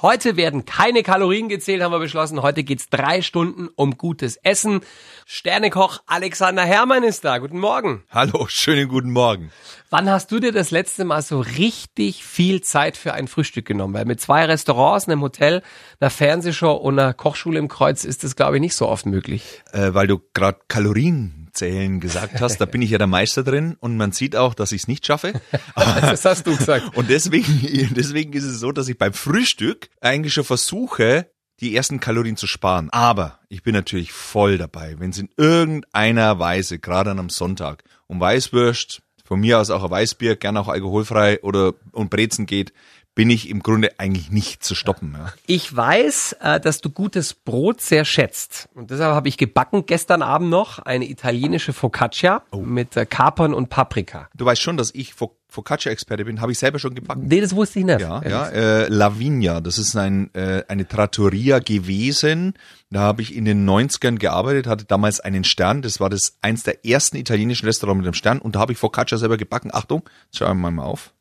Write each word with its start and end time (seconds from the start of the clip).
Heute 0.00 0.36
werden 0.36 0.64
keine 0.64 1.02
Kalorien 1.02 1.48
gezählt, 1.48 1.82
haben 1.82 1.90
wir 1.90 1.98
beschlossen. 1.98 2.40
Heute 2.40 2.62
geht's 2.62 2.88
drei 2.88 3.20
Stunden 3.20 3.68
um 3.74 3.98
gutes 3.98 4.36
Essen. 4.36 4.80
Sternekoch 5.26 6.02
Alexander 6.06 6.62
Herrmann 6.62 7.02
ist 7.02 7.24
da. 7.24 7.38
Guten 7.38 7.58
Morgen. 7.58 8.04
Hallo, 8.12 8.46
schönen 8.48 8.88
guten 8.88 9.10
Morgen. 9.10 9.50
Wann 9.90 10.08
hast 10.08 10.30
du 10.30 10.38
dir 10.38 10.52
das 10.52 10.70
letzte 10.70 11.04
Mal 11.04 11.22
so 11.22 11.40
richtig 11.40 12.24
viel 12.24 12.60
Zeit 12.60 12.96
für 12.96 13.12
ein 13.12 13.26
Frühstück 13.26 13.66
genommen? 13.66 13.94
Weil 13.94 14.04
mit 14.04 14.20
zwei 14.20 14.44
Restaurants, 14.44 15.08
einem 15.08 15.20
Hotel, 15.20 15.62
einer 15.98 16.10
Fernsehshow 16.10 16.74
und 16.74 16.96
einer 16.96 17.12
Kochschule 17.12 17.58
im 17.58 17.66
Kreuz 17.66 18.04
ist 18.04 18.22
das, 18.22 18.36
glaube 18.36 18.56
ich, 18.56 18.60
nicht 18.60 18.76
so 18.76 18.86
oft 18.86 19.04
möglich. 19.04 19.62
Äh, 19.72 19.94
weil 19.94 20.06
du 20.06 20.20
gerade 20.32 20.60
Kalorien 20.68 21.47
zählen 21.58 22.00
gesagt 22.00 22.40
hast, 22.40 22.58
da 22.60 22.64
bin 22.64 22.82
ich 22.82 22.90
ja 22.90 22.98
der 22.98 23.06
Meister 23.06 23.42
drin 23.42 23.76
und 23.80 23.96
man 23.96 24.12
sieht 24.12 24.36
auch, 24.36 24.54
dass 24.54 24.72
ich 24.72 24.82
es 24.82 24.88
nicht 24.88 25.04
schaffe. 25.04 25.32
das 25.74 26.24
hast 26.24 26.46
du 26.46 26.56
gesagt. 26.56 26.96
Und 26.96 27.10
deswegen, 27.10 27.94
deswegen 27.94 28.32
ist 28.32 28.44
es 28.44 28.60
so, 28.60 28.72
dass 28.72 28.88
ich 28.88 28.96
beim 28.96 29.12
Frühstück 29.12 29.90
eigentlich 30.00 30.32
schon 30.32 30.44
versuche, 30.44 31.30
die 31.60 31.74
ersten 31.74 32.00
Kalorien 32.00 32.36
zu 32.36 32.46
sparen. 32.46 32.88
Aber 32.90 33.40
ich 33.48 33.62
bin 33.62 33.74
natürlich 33.74 34.12
voll 34.12 34.58
dabei, 34.58 34.96
wenn 34.98 35.10
es 35.10 35.18
in 35.18 35.28
irgendeiner 35.36 36.38
Weise, 36.38 36.78
gerade 36.78 37.10
an 37.10 37.18
einem 37.18 37.30
Sonntag, 37.30 37.84
um 38.06 38.20
Weißwürst, 38.20 39.02
von 39.24 39.40
mir 39.40 39.58
aus 39.58 39.68
auch 39.68 39.84
ein 39.84 39.90
Weißbier, 39.90 40.36
gern 40.36 40.56
auch 40.56 40.68
alkoholfrei 40.68 41.42
oder 41.42 41.74
um 41.92 42.08
Brezen 42.08 42.46
geht, 42.46 42.72
bin 43.18 43.30
ich 43.30 43.50
im 43.50 43.64
Grunde 43.64 43.98
eigentlich 43.98 44.30
nicht 44.30 44.62
zu 44.62 44.76
stoppen. 44.76 45.16
Ja. 45.18 45.32
Ich 45.48 45.74
weiß, 45.74 46.36
äh, 46.40 46.60
dass 46.60 46.80
du 46.80 46.88
gutes 46.88 47.34
Brot 47.34 47.80
sehr 47.80 48.04
schätzt. 48.04 48.68
Und 48.76 48.92
deshalb 48.92 49.12
habe 49.12 49.26
ich 49.26 49.36
gebacken 49.36 49.86
gestern 49.86 50.22
Abend 50.22 50.50
noch 50.50 50.78
eine 50.78 51.10
italienische 51.10 51.72
Focaccia 51.72 52.44
oh. 52.52 52.58
mit 52.58 52.96
äh, 52.96 53.06
Kapern 53.06 53.54
und 53.54 53.70
Paprika. 53.70 54.28
Du 54.36 54.44
weißt 54.44 54.62
schon, 54.62 54.76
dass 54.76 54.94
ich 54.94 55.14
Focaccia-Experte 55.48 56.26
bin, 56.26 56.40
habe 56.40 56.52
ich 56.52 56.60
selber 56.60 56.78
schon 56.78 56.94
gebacken. 56.94 57.26
Nee, 57.26 57.40
das 57.40 57.56
wusste 57.56 57.80
ich 57.80 57.86
nicht. 57.86 57.98
Ja, 57.98 58.22
ja 58.22 58.46
äh, 58.50 58.86
Lavinia, 58.86 59.60
das 59.60 59.78
ist 59.78 59.96
ein, 59.96 60.32
äh, 60.36 60.62
eine 60.68 60.86
Trattoria 60.86 61.58
gewesen. 61.58 62.54
Da 62.90 63.00
habe 63.00 63.22
ich 63.22 63.34
in 63.34 63.44
den 63.44 63.68
90ern 63.68 64.20
gearbeitet, 64.20 64.68
hatte 64.68 64.84
damals 64.84 65.18
einen 65.18 65.42
Stern. 65.42 65.82
Das 65.82 65.98
war 65.98 66.08
das 66.08 66.38
eins 66.40 66.62
der 66.62 66.86
ersten 66.86 67.16
italienischen 67.16 67.66
Restaurants 67.66 67.98
mit 67.98 68.06
einem 68.06 68.14
Stern. 68.14 68.38
Und 68.38 68.54
da 68.54 68.60
habe 68.60 68.70
ich 68.70 68.78
Focaccia 68.78 69.18
selber 69.18 69.38
gebacken. 69.38 69.70
Achtung, 69.74 70.08
schauen 70.32 70.60
wir 70.60 70.70
mal 70.70 70.84
auf. 70.84 71.12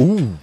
Uh, 0.00 0.36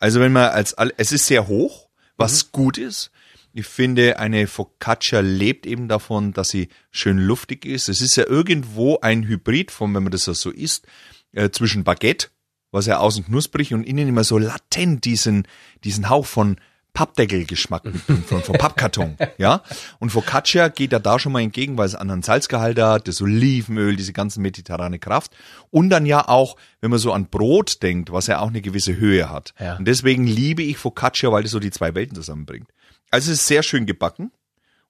also 0.00 0.18
wenn 0.18 0.32
man 0.32 0.50
als, 0.50 0.74
es 0.96 1.12
ist 1.12 1.26
sehr 1.26 1.46
hoch, 1.46 1.88
was 2.16 2.46
mhm. 2.46 2.48
gut 2.52 2.78
ist. 2.78 3.12
Ich 3.52 3.66
finde, 3.66 4.18
eine 4.18 4.46
Focaccia 4.46 5.20
lebt 5.20 5.66
eben 5.66 5.88
davon, 5.88 6.32
dass 6.32 6.50
sie 6.50 6.68
schön 6.90 7.18
luftig 7.18 7.66
ist. 7.66 7.88
Es 7.88 8.00
ist 8.00 8.16
ja 8.16 8.26
irgendwo 8.26 8.98
ein 9.00 9.26
Hybrid 9.26 9.70
von, 9.70 9.94
wenn 9.94 10.04
man 10.04 10.12
das 10.12 10.24
so 10.24 10.50
isst, 10.50 10.86
äh, 11.32 11.50
zwischen 11.50 11.84
Baguette, 11.84 12.28
was 12.70 12.86
ja 12.86 12.98
außen 12.98 13.26
knusprig 13.26 13.74
und 13.74 13.84
innen 13.84 14.08
immer 14.08 14.24
so 14.24 14.38
latent 14.38 15.04
diesen, 15.04 15.46
diesen 15.84 16.08
Hauch 16.08 16.26
von 16.26 16.56
Pappdeckelgeschmack 16.92 17.84
mitbringt, 17.84 18.26
von, 18.26 18.42
von 18.42 18.56
Pappkarton, 18.56 19.16
ja. 19.38 19.62
Und 19.98 20.10
Focaccia 20.10 20.68
geht 20.68 20.92
ja 20.92 20.98
da 20.98 21.18
schon 21.18 21.32
mal 21.32 21.40
entgegen, 21.40 21.76
weil 21.78 21.86
es 21.86 21.94
anderen 21.94 22.22
Salzgehalt 22.22 22.78
hat, 22.78 23.08
das 23.08 23.20
Olivenöl, 23.22 23.96
diese 23.96 24.12
ganzen 24.12 24.42
mediterrane 24.42 24.98
Kraft. 24.98 25.32
Und 25.70 25.90
dann 25.90 26.06
ja 26.06 26.28
auch, 26.28 26.56
wenn 26.80 26.90
man 26.90 26.98
so 26.98 27.12
an 27.12 27.26
Brot 27.26 27.82
denkt, 27.82 28.12
was 28.12 28.26
ja 28.26 28.40
auch 28.40 28.48
eine 28.48 28.60
gewisse 28.60 28.96
Höhe 28.96 29.30
hat. 29.30 29.54
Ja. 29.58 29.76
Und 29.76 29.86
deswegen 29.86 30.26
liebe 30.26 30.62
ich 30.62 30.78
Focaccia, 30.78 31.30
weil 31.32 31.42
das 31.42 31.52
so 31.52 31.60
die 31.60 31.70
zwei 31.70 31.94
Welten 31.94 32.14
zusammenbringt. 32.14 32.68
Also 33.10 33.30
es 33.30 33.40
ist 33.40 33.46
sehr 33.46 33.62
schön 33.62 33.86
gebacken. 33.86 34.30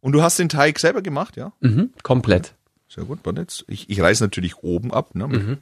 Und 0.00 0.12
du 0.12 0.22
hast 0.22 0.38
den 0.38 0.48
Teig 0.48 0.78
selber 0.78 1.02
gemacht, 1.02 1.36
ja? 1.36 1.52
Mhm, 1.60 1.92
komplett. 2.02 2.54
Sehr 2.88 3.04
gut, 3.04 3.20
warte 3.24 3.42
jetzt. 3.42 3.64
Ich, 3.68 3.88
ich 3.90 4.00
reiß 4.00 4.20
natürlich 4.20 4.58
oben 4.58 4.92
ab, 4.92 5.14
ne? 5.14 5.28
Mhm. 5.28 5.58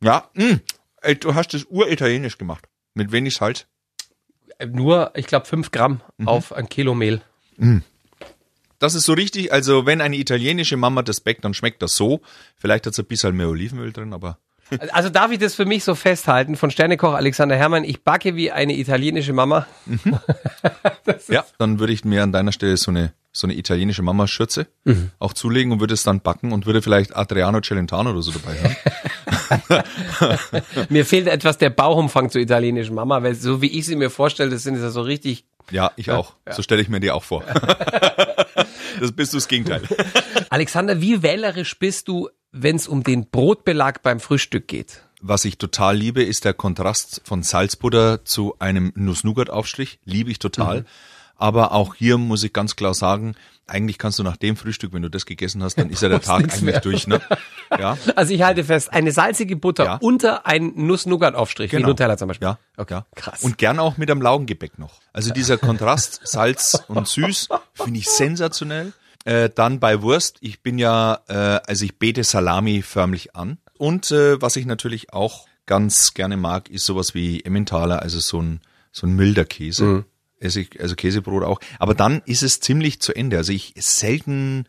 Ja, 0.00 0.30
mh. 0.34 0.60
du 1.20 1.34
hast 1.34 1.54
das 1.54 1.64
uritalienisch 1.64 2.38
gemacht. 2.38 2.68
Mit 2.94 3.12
wenig 3.12 3.34
Salz 3.34 3.66
nur, 4.64 5.12
ich 5.14 5.26
glaube, 5.26 5.46
fünf 5.46 5.70
Gramm 5.70 6.00
mhm. 6.18 6.28
auf 6.28 6.52
ein 6.52 6.68
Kilo 6.68 6.94
Mehl. 6.94 7.20
Mhm. 7.56 7.82
Das 8.78 8.94
ist 8.94 9.04
so 9.04 9.14
richtig, 9.14 9.52
also 9.52 9.86
wenn 9.86 10.00
eine 10.00 10.16
italienische 10.16 10.76
Mama 10.76 11.02
das 11.02 11.20
backt, 11.20 11.44
dann 11.44 11.54
schmeckt 11.54 11.82
das 11.82 11.96
so. 11.96 12.20
Vielleicht 12.56 12.86
hat 12.86 12.92
es 12.92 12.98
ein 12.98 13.06
bisschen 13.06 13.34
mehr 13.36 13.48
Olivenöl 13.48 13.92
drin, 13.92 14.12
aber. 14.12 14.38
Also 14.90 15.10
darf 15.10 15.30
ich 15.30 15.38
das 15.38 15.54
für 15.54 15.64
mich 15.64 15.84
so 15.84 15.94
festhalten 15.94 16.56
von 16.56 16.70
Sternekoch 16.70 17.14
Alexander 17.14 17.56
Herrmann, 17.56 17.84
ich 17.84 18.02
backe 18.02 18.34
wie 18.34 18.50
eine 18.50 18.76
italienische 18.76 19.32
Mama. 19.32 19.66
Mhm. 19.86 20.18
ja, 21.28 21.44
dann 21.58 21.78
würde 21.78 21.92
ich 21.92 22.04
mir 22.04 22.22
an 22.22 22.32
deiner 22.32 22.52
Stelle 22.52 22.76
so 22.76 22.90
eine 22.90 23.12
so 23.36 23.46
eine 23.46 23.54
italienische 23.54 24.02
Mama-Schürze 24.02 24.66
mhm. 24.84 25.10
auch 25.18 25.34
zulegen 25.34 25.70
und 25.72 25.80
würde 25.80 25.92
es 25.92 26.02
dann 26.02 26.20
backen 26.20 26.52
und 26.52 26.64
würde 26.64 26.80
vielleicht 26.80 27.14
Adriano 27.14 27.60
Celentano 27.60 28.10
oder 28.10 28.22
so 28.22 28.32
dabei 28.32 28.58
haben. 28.58 28.76
mir 30.88 31.04
fehlt 31.04 31.28
etwas 31.28 31.58
der 31.58 31.70
Bauchumfang 31.70 32.30
zur 32.30 32.40
italienischen 32.40 32.94
Mama, 32.94 33.22
weil 33.22 33.34
so 33.34 33.62
wie 33.62 33.78
ich 33.78 33.86
sie 33.86 33.96
mir 33.96 34.10
vorstelle, 34.10 34.50
das 34.50 34.62
sind 34.62 34.80
ja 34.80 34.90
so 34.90 35.02
richtig. 35.02 35.44
Ja, 35.70 35.92
ich 35.96 36.10
auch. 36.10 36.34
Ja. 36.46 36.52
So 36.52 36.62
stelle 36.62 36.82
ich 36.82 36.88
mir 36.88 37.00
die 37.00 37.10
auch 37.10 37.24
vor. 37.24 37.42
das 39.00 39.12
bist 39.12 39.32
du 39.32 39.38
das 39.38 39.48
Gegenteil. 39.48 39.82
Alexander, 40.50 41.00
wie 41.00 41.22
wählerisch 41.22 41.78
bist 41.78 42.08
du, 42.08 42.28
wenn 42.52 42.76
es 42.76 42.86
um 42.86 43.02
den 43.02 43.28
Brotbelag 43.30 44.02
beim 44.02 44.20
Frühstück 44.20 44.68
geht? 44.68 45.02
Was 45.20 45.44
ich 45.44 45.58
total 45.58 45.96
liebe, 45.96 46.22
ist 46.22 46.44
der 46.44 46.54
Kontrast 46.54 47.22
von 47.24 47.42
Salzbutter 47.42 48.24
zu 48.24 48.54
einem 48.58 48.92
Nuss-Nougat-Aufstrich. 48.94 49.98
Liebe 50.04 50.30
ich 50.30 50.38
total. 50.38 50.80
Mhm. 50.80 50.86
Aber 51.36 51.72
auch 51.72 51.94
hier 51.94 52.18
muss 52.18 52.44
ich 52.44 52.52
ganz 52.52 52.76
klar 52.76 52.94
sagen, 52.94 53.34
eigentlich 53.66 53.98
kannst 53.98 54.18
du 54.18 54.22
nach 54.22 54.36
dem 54.36 54.56
Frühstück, 54.56 54.92
wenn 54.92 55.02
du 55.02 55.10
das 55.10 55.26
gegessen 55.26 55.62
hast, 55.62 55.76
dann 55.76 55.90
ist 55.90 56.02
ja 56.02 56.08
der 56.08 56.20
Tag 56.22 56.42
eigentlich 56.42 56.62
mehr. 56.62 56.80
durch. 56.80 57.06
Ne? 57.06 57.20
Ja. 57.80 57.98
Also 58.14 58.32
ich 58.32 58.42
halte 58.42 58.62
fest, 58.62 58.92
eine 58.92 59.10
salzige 59.10 59.56
Butter 59.56 59.84
ja. 59.84 59.98
unter 60.00 60.46
ein 60.46 60.72
Nuss-Nougat-Aufstrich, 60.76 61.72
genau. 61.72 61.82
wie 61.82 61.90
Nutella 61.90 62.16
zum 62.16 62.28
Beispiel. 62.28 62.46
Ja, 62.46 62.58
okay. 62.76 63.00
krass. 63.16 63.42
Und 63.42 63.58
gern 63.58 63.80
auch 63.80 63.96
mit 63.96 64.08
einem 64.08 64.22
Laugengebäck 64.22 64.78
noch. 64.78 65.00
Also 65.12 65.30
dieser 65.34 65.58
Kontrast 65.58 66.20
Salz 66.22 66.80
und 66.86 67.08
Süß 67.08 67.48
finde 67.74 67.98
ich 67.98 68.08
sensationell. 68.08 68.92
Äh, 69.24 69.50
dann 69.52 69.80
bei 69.80 70.00
Wurst, 70.00 70.36
ich 70.42 70.62
bin 70.62 70.78
ja, 70.78 71.18
äh, 71.26 71.34
also 71.66 71.84
ich 71.84 71.98
bete 71.98 72.22
Salami 72.22 72.82
förmlich 72.82 73.34
an. 73.34 73.58
Und 73.78 74.12
äh, 74.12 74.40
was 74.40 74.54
ich 74.54 74.64
natürlich 74.64 75.12
auch 75.12 75.48
ganz 75.66 76.14
gerne 76.14 76.36
mag, 76.36 76.70
ist 76.70 76.84
sowas 76.84 77.14
wie 77.14 77.42
Emmentaler, 77.42 78.00
also 78.00 78.20
so 78.20 78.40
ein, 78.40 78.60
so 78.92 79.08
ein 79.08 79.16
milder 79.16 79.44
Käse. 79.44 79.84
Mhm 79.84 80.04
esse 80.40 80.60
ich, 80.60 80.80
also 80.80 80.94
Käsebrot 80.94 81.44
auch. 81.44 81.60
Aber 81.78 81.94
dann 81.94 82.22
ist 82.26 82.42
es 82.42 82.60
ziemlich 82.60 83.00
zu 83.00 83.14
Ende. 83.14 83.36
Also 83.36 83.52
ich 83.52 83.74
selten 83.76 84.66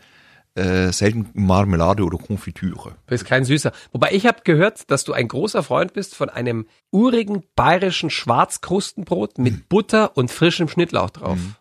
äh, 0.57 0.91
selten 0.91 1.29
Marmelade 1.33 2.03
oder 2.03 2.17
Konfitüre. 2.17 2.89
Du 2.89 3.11
bist 3.11 3.25
kein 3.25 3.45
Süßer. 3.45 3.71
Wobei 3.91 4.11
ich 4.13 4.25
habe 4.25 4.41
gehört, 4.43 4.89
dass 4.89 5.03
du 5.03 5.13
ein 5.13 5.27
großer 5.27 5.61
Freund 5.61 5.93
bist 5.93 6.15
von 6.15 6.29
einem 6.29 6.67
urigen 6.91 7.43
bayerischen 7.55 8.09
Schwarzkrustenbrot 8.09 9.37
mit 9.37 9.53
mhm. 9.53 9.63
Butter 9.69 10.17
und 10.17 10.31
frischem 10.31 10.67
Schnittlauch 10.67 11.11
drauf. 11.11 11.37
Mhm. 11.37 11.55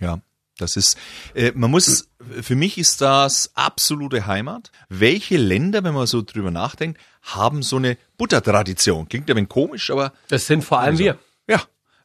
Ja. 0.00 0.20
Das 0.58 0.76
ist, 0.76 0.98
äh, 1.34 1.52
man 1.54 1.70
muss, 1.70 2.10
für 2.42 2.54
mich 2.54 2.76
ist 2.76 3.00
das 3.00 3.52
absolute 3.54 4.26
Heimat. 4.26 4.70
Welche 4.90 5.38
Länder, 5.38 5.82
wenn 5.82 5.94
man 5.94 6.06
so 6.06 6.20
drüber 6.20 6.50
nachdenkt, 6.50 7.00
haben 7.22 7.62
so 7.62 7.76
eine 7.76 7.96
Buttertradition? 8.18 9.08
Klingt 9.08 9.30
ja 9.30 9.34
ein 9.34 9.38
wenig 9.38 9.48
komisch, 9.48 9.90
aber. 9.90 10.12
Das 10.28 10.46
sind 10.46 10.62
vor 10.62 10.80
allem 10.80 10.90
also, 10.90 11.04
wir. 11.04 11.18
Ja, 11.48 11.62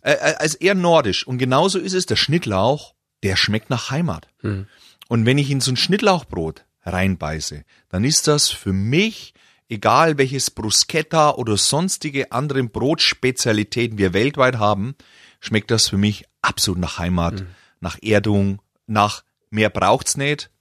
äh, 0.08 0.14
äh, 0.14 0.36
als 0.36 0.56
eher 0.56 0.74
nordisch. 0.74 1.28
Und 1.28 1.38
genauso 1.38 1.80
ist 1.80 1.92
es, 1.92 2.06
der 2.06 2.16
Schnittlauch, 2.16 2.96
der 3.24 3.36
schmeckt 3.36 3.70
nach 3.70 3.92
Heimat. 3.92 4.30
Hm. 4.40 4.66
Und 5.10 5.26
wenn 5.26 5.38
ich 5.38 5.52
in 5.52 5.60
so 5.60 5.70
ein 5.70 5.76
Schnittlauchbrot 5.76 6.64
reinbeiße, 6.86 7.66
dann 7.90 8.06
ist 8.06 8.26
das 8.28 8.48
für 8.48 8.72
mich, 8.72 9.34
egal 9.68 10.18
welches 10.18 10.50
Bruschetta 10.50 11.32
oder 11.32 11.58
sonstige 11.58 12.32
anderen 12.32 12.70
Brotspezialitäten 12.70 13.98
wir 13.98 14.14
weltweit 14.14 14.56
haben, 14.56 14.96
schmeckt 15.42 15.72
das 15.72 15.90
für 15.90 15.98
mich 15.98 16.24
absolut 16.42 16.80
nach 16.80 17.00
Heimat, 17.00 17.42
hm. 17.42 17.48
nach 17.82 17.98
Erdung, 18.02 18.62
nach 18.86 19.26
mehr 19.50 19.70
braucht's 19.70 20.16
nicht. 20.16 20.52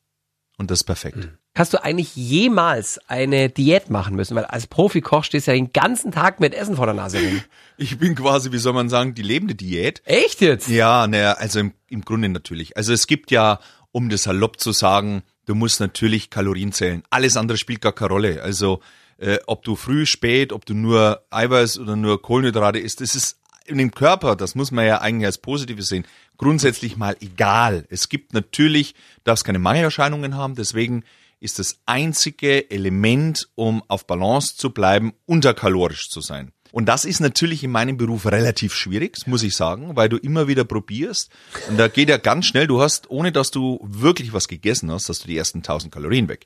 Und 0.59 0.73
das 0.73 0.81
ist 0.81 0.85
perfekt. 0.85 1.23
Hm. 1.23 1.39
Hast 1.57 1.73
du 1.73 1.83
eigentlich 1.83 2.15
jemals 2.15 3.01
eine 3.09 3.49
Diät 3.49 3.89
machen 3.89 4.15
müssen? 4.15 4.37
Weil 4.37 4.45
als 4.45 4.67
Profikoch 4.67 5.25
stehst 5.25 5.47
du 5.47 5.53
ja 5.53 5.57
den 5.57 5.73
ganzen 5.73 6.13
Tag 6.13 6.39
mit 6.39 6.53
Essen 6.53 6.77
vor 6.77 6.85
der 6.85 6.95
Nase 6.95 7.19
rum. 7.19 7.41
Ich 7.79 7.99
bin 7.99 8.15
quasi, 8.15 8.53
wie 8.53 8.59
soll 8.59 8.73
man 8.73 8.89
sagen, 8.89 9.15
die 9.15 9.23
lebende 9.23 9.55
Diät. 9.55 10.01
Echt 10.07 10.41
jetzt? 10.41 10.67
Ja, 10.69 11.07
naja, 11.07 11.33
also 11.33 11.61
im, 11.61 11.73
im 11.89 12.03
Grunde 12.03 12.31
natürlich. 12.31 12.75
Also 12.75 12.95
es 12.95 13.07
gibt 13.07 13.31
ja, 13.31 13.59
um 13.93 14.09
das 14.09 14.23
salopp 14.23 14.59
zu 14.61 14.73
sagen, 14.73 15.23
du 15.45 15.55
musst 15.55 15.81
natürlich 15.81 16.31
Kalorien 16.31 16.73
zählen. 16.73 17.03
Alles 17.11 17.37
andere 17.37 17.59
spielt 17.59 17.83
gar 17.83 17.93
keine 17.93 18.09
Rolle. 18.11 18.43
Also 18.43 18.81
äh, 19.19 19.39
ob 19.47 19.63
du 19.63 19.77
früh, 19.77 20.07
spät, 20.07 20.55
ob 20.55 20.65
du 20.65 20.73
nur 20.73 21.23
Eiweiß 21.31 21.79
oder 21.79 21.97
nur 21.97 22.23
Kohlenhydrate 22.23 22.79
isst, 22.79 23.03
das 23.03 23.15
ist 23.15 23.39
in 23.67 23.79
dem 23.79 23.91
Körper, 23.91 24.37
das 24.37 24.55
muss 24.55 24.71
man 24.71 24.87
ja 24.87 25.01
eigentlich 25.01 25.27
als 25.27 25.39
Positives 25.39 25.89
sehen, 25.89 26.07
grundsätzlich 26.39 26.97
mal 26.97 27.17
egal. 27.21 27.85
Es 27.91 28.09
gibt 28.09 28.33
natürlich, 28.33 28.95
darfst 29.25 29.45
keine 29.45 29.59
Mangelerscheinungen 29.59 30.35
haben, 30.35 30.55
deswegen 30.55 31.05
ist 31.41 31.59
das 31.59 31.81
einzige 31.87 32.71
Element, 32.71 33.49
um 33.55 33.83
auf 33.89 34.07
Balance 34.07 34.57
zu 34.57 34.71
bleiben, 34.71 35.13
unterkalorisch 35.27 36.11
zu 36.11 36.21
sein. 36.21 36.53
Und 36.73 36.87
das 36.87 37.05
ist 37.05 37.21
natürlich 37.21 37.65
in 37.65 37.71
meinem 37.71 37.97
Beruf 37.97 38.27
relativ 38.27 38.75
schwierig, 38.75 39.27
muss 39.27 39.43
ich 39.43 39.57
sagen, 39.57 39.97
weil 39.97 40.09
du 40.09 40.19
immer 40.19 40.47
wieder 40.47 40.65
probierst. 40.65 41.31
Und 41.69 41.79
da 41.79 41.89
geht 41.89 42.09
ja 42.09 42.19
ganz 42.19 42.47
schnell, 42.47 42.67
du 42.67 42.83
hast, 42.83 43.11
ohne 43.11 43.33
dass 43.33 43.51
du 43.51 43.81
wirklich 43.83 44.33
was 44.33 44.49
gegessen 44.49 44.91
hast, 44.91 45.09
hast 45.09 45.25
du 45.25 45.29
die 45.29 45.37
ersten 45.37 45.59
1000 45.59 45.93
Kalorien 45.93 46.29
weg. 46.29 46.45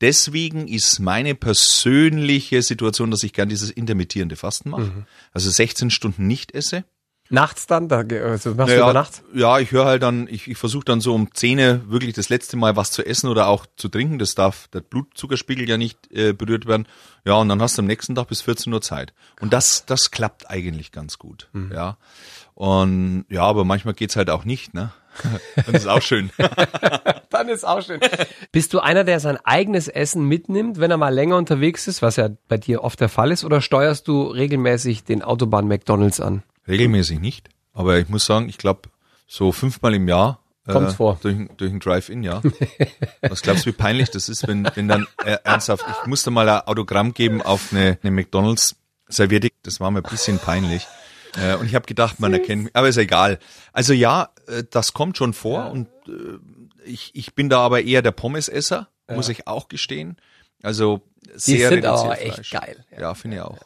Deswegen 0.00 0.66
ist 0.66 0.98
meine 0.98 1.34
persönliche 1.34 2.62
Situation, 2.62 3.10
dass 3.10 3.22
ich 3.22 3.32
gern 3.32 3.48
dieses 3.48 3.70
intermittierende 3.70 4.36
Fasten 4.36 4.70
mache. 4.70 4.84
Mhm. 4.84 5.06
Also 5.32 5.50
16 5.50 5.90
Stunden 5.90 6.26
nicht 6.26 6.52
esse. 6.52 6.84
Nachts 7.30 7.66
dann? 7.66 7.88
Da, 7.88 7.98
also 7.98 8.50
machst 8.50 8.50
du 8.50 8.54
Naja, 8.54 8.82
über 8.84 8.92
Nacht? 8.94 9.22
Ja, 9.34 9.58
ich 9.58 9.70
höre 9.72 9.84
halt 9.84 10.02
dann, 10.02 10.26
ich, 10.28 10.48
ich 10.48 10.56
versuche 10.56 10.84
dann 10.84 11.00
so 11.00 11.14
um 11.14 11.32
10 11.32 11.90
wirklich 11.90 12.14
das 12.14 12.28
letzte 12.28 12.56
Mal 12.56 12.76
was 12.76 12.90
zu 12.90 13.04
essen 13.04 13.28
oder 13.28 13.48
auch 13.48 13.66
zu 13.76 13.88
trinken. 13.88 14.18
Das 14.18 14.34
darf 14.34 14.68
der 14.68 14.80
Blutzuckerspiegel 14.80 15.68
ja 15.68 15.76
nicht 15.76 16.10
äh, 16.10 16.32
berührt 16.32 16.66
werden. 16.66 16.86
Ja, 17.24 17.34
und 17.34 17.48
dann 17.48 17.60
hast 17.60 17.76
du 17.76 17.82
am 17.82 17.86
nächsten 17.86 18.14
Tag 18.14 18.28
bis 18.28 18.40
14 18.42 18.72
Uhr 18.72 18.80
Zeit. 18.80 19.12
Und 19.40 19.52
das, 19.52 19.84
das 19.84 20.10
klappt 20.10 20.48
eigentlich 20.48 20.92
ganz 20.92 21.18
gut. 21.18 21.48
Ja. 21.72 21.98
Und 22.54 23.26
ja, 23.28 23.42
aber 23.42 23.64
manchmal 23.64 23.94
geht's 23.94 24.16
halt 24.16 24.30
auch 24.30 24.44
nicht, 24.44 24.74
ne? 24.74 24.92
Dann 25.66 25.74
ist 25.74 25.86
auch 25.86 26.02
schön. 26.02 26.30
Dann 27.30 27.48
ist 27.48 27.64
auch 27.66 27.82
schön. 27.82 28.00
Bist 28.52 28.72
du 28.72 28.80
einer, 28.80 29.04
der 29.04 29.20
sein 29.20 29.36
eigenes 29.44 29.88
Essen 29.88 30.24
mitnimmt, 30.24 30.78
wenn 30.78 30.90
er 30.90 30.96
mal 30.96 31.12
länger 31.12 31.36
unterwegs 31.36 31.88
ist, 31.88 32.02
was 32.02 32.16
ja 32.16 32.30
bei 32.48 32.56
dir 32.56 32.82
oft 32.84 33.00
der 33.00 33.08
Fall 33.08 33.32
ist, 33.32 33.44
oder 33.44 33.60
steuerst 33.60 34.08
du 34.08 34.22
regelmäßig 34.22 35.04
den 35.04 35.22
Autobahn 35.22 35.66
McDonalds 35.66 36.20
an? 36.20 36.42
Regelmäßig 36.68 37.18
nicht. 37.20 37.48
Aber 37.72 37.98
ich 37.98 38.08
muss 38.08 38.26
sagen, 38.26 38.48
ich 38.48 38.58
glaube, 38.58 38.82
so 39.26 39.52
fünfmal 39.52 39.94
im 39.94 40.06
Jahr 40.08 40.40
äh, 40.66 40.72
Kommt's 40.72 40.94
vor. 40.94 41.18
Durch, 41.22 41.34
ein- 41.34 41.50
durch 41.56 41.72
ein 41.72 41.80
Drive-In, 41.80 42.22
ja. 42.22 42.42
Was 43.22 43.40
glaubst 43.42 43.64
du, 43.64 43.70
wie 43.70 43.74
peinlich 43.74 44.10
das 44.10 44.28
ist, 44.28 44.46
wenn, 44.46 44.68
wenn 44.74 44.86
dann 44.88 45.06
äh, 45.24 45.38
ernsthaft, 45.44 45.84
ich 45.88 46.06
musste 46.06 46.30
mal 46.30 46.46
ein 46.48 46.60
Autogramm 46.66 47.14
geben 47.14 47.40
auf 47.40 47.72
eine, 47.72 47.98
eine 48.02 48.10
McDonalds 48.10 48.76
Serviette, 49.08 49.48
das 49.62 49.80
war 49.80 49.90
mir 49.90 50.00
ein 50.00 50.10
bisschen 50.10 50.38
peinlich. 50.38 50.86
Äh, 51.36 51.54
und 51.56 51.64
ich 51.66 51.74
habe 51.74 51.86
gedacht, 51.86 52.20
man 52.20 52.32
erkennt 52.34 52.64
mich, 52.64 52.76
aber 52.76 52.88
ist 52.88 52.98
egal. 52.98 53.38
Also 53.72 53.94
ja, 53.94 54.30
äh, 54.46 54.64
das 54.70 54.92
kommt 54.92 55.16
schon 55.16 55.32
vor 55.32 55.70
und 55.70 55.88
äh, 56.06 56.38
ich, 56.84 57.12
ich 57.14 57.34
bin 57.34 57.48
da 57.48 57.60
aber 57.60 57.82
eher 57.82 58.02
der 58.02 58.12
Pommesesser, 58.12 58.88
muss 59.10 59.30
ich 59.30 59.46
auch 59.46 59.68
gestehen. 59.68 60.18
Also 60.62 61.00
sehr 61.34 61.70
sind 61.70 61.86
aber 61.86 62.20
echt 62.20 62.34
Fleisch. 62.34 62.50
geil. 62.50 62.84
Ja, 62.98 63.14
finde 63.14 63.36
ich 63.38 63.42
auch. 63.42 63.58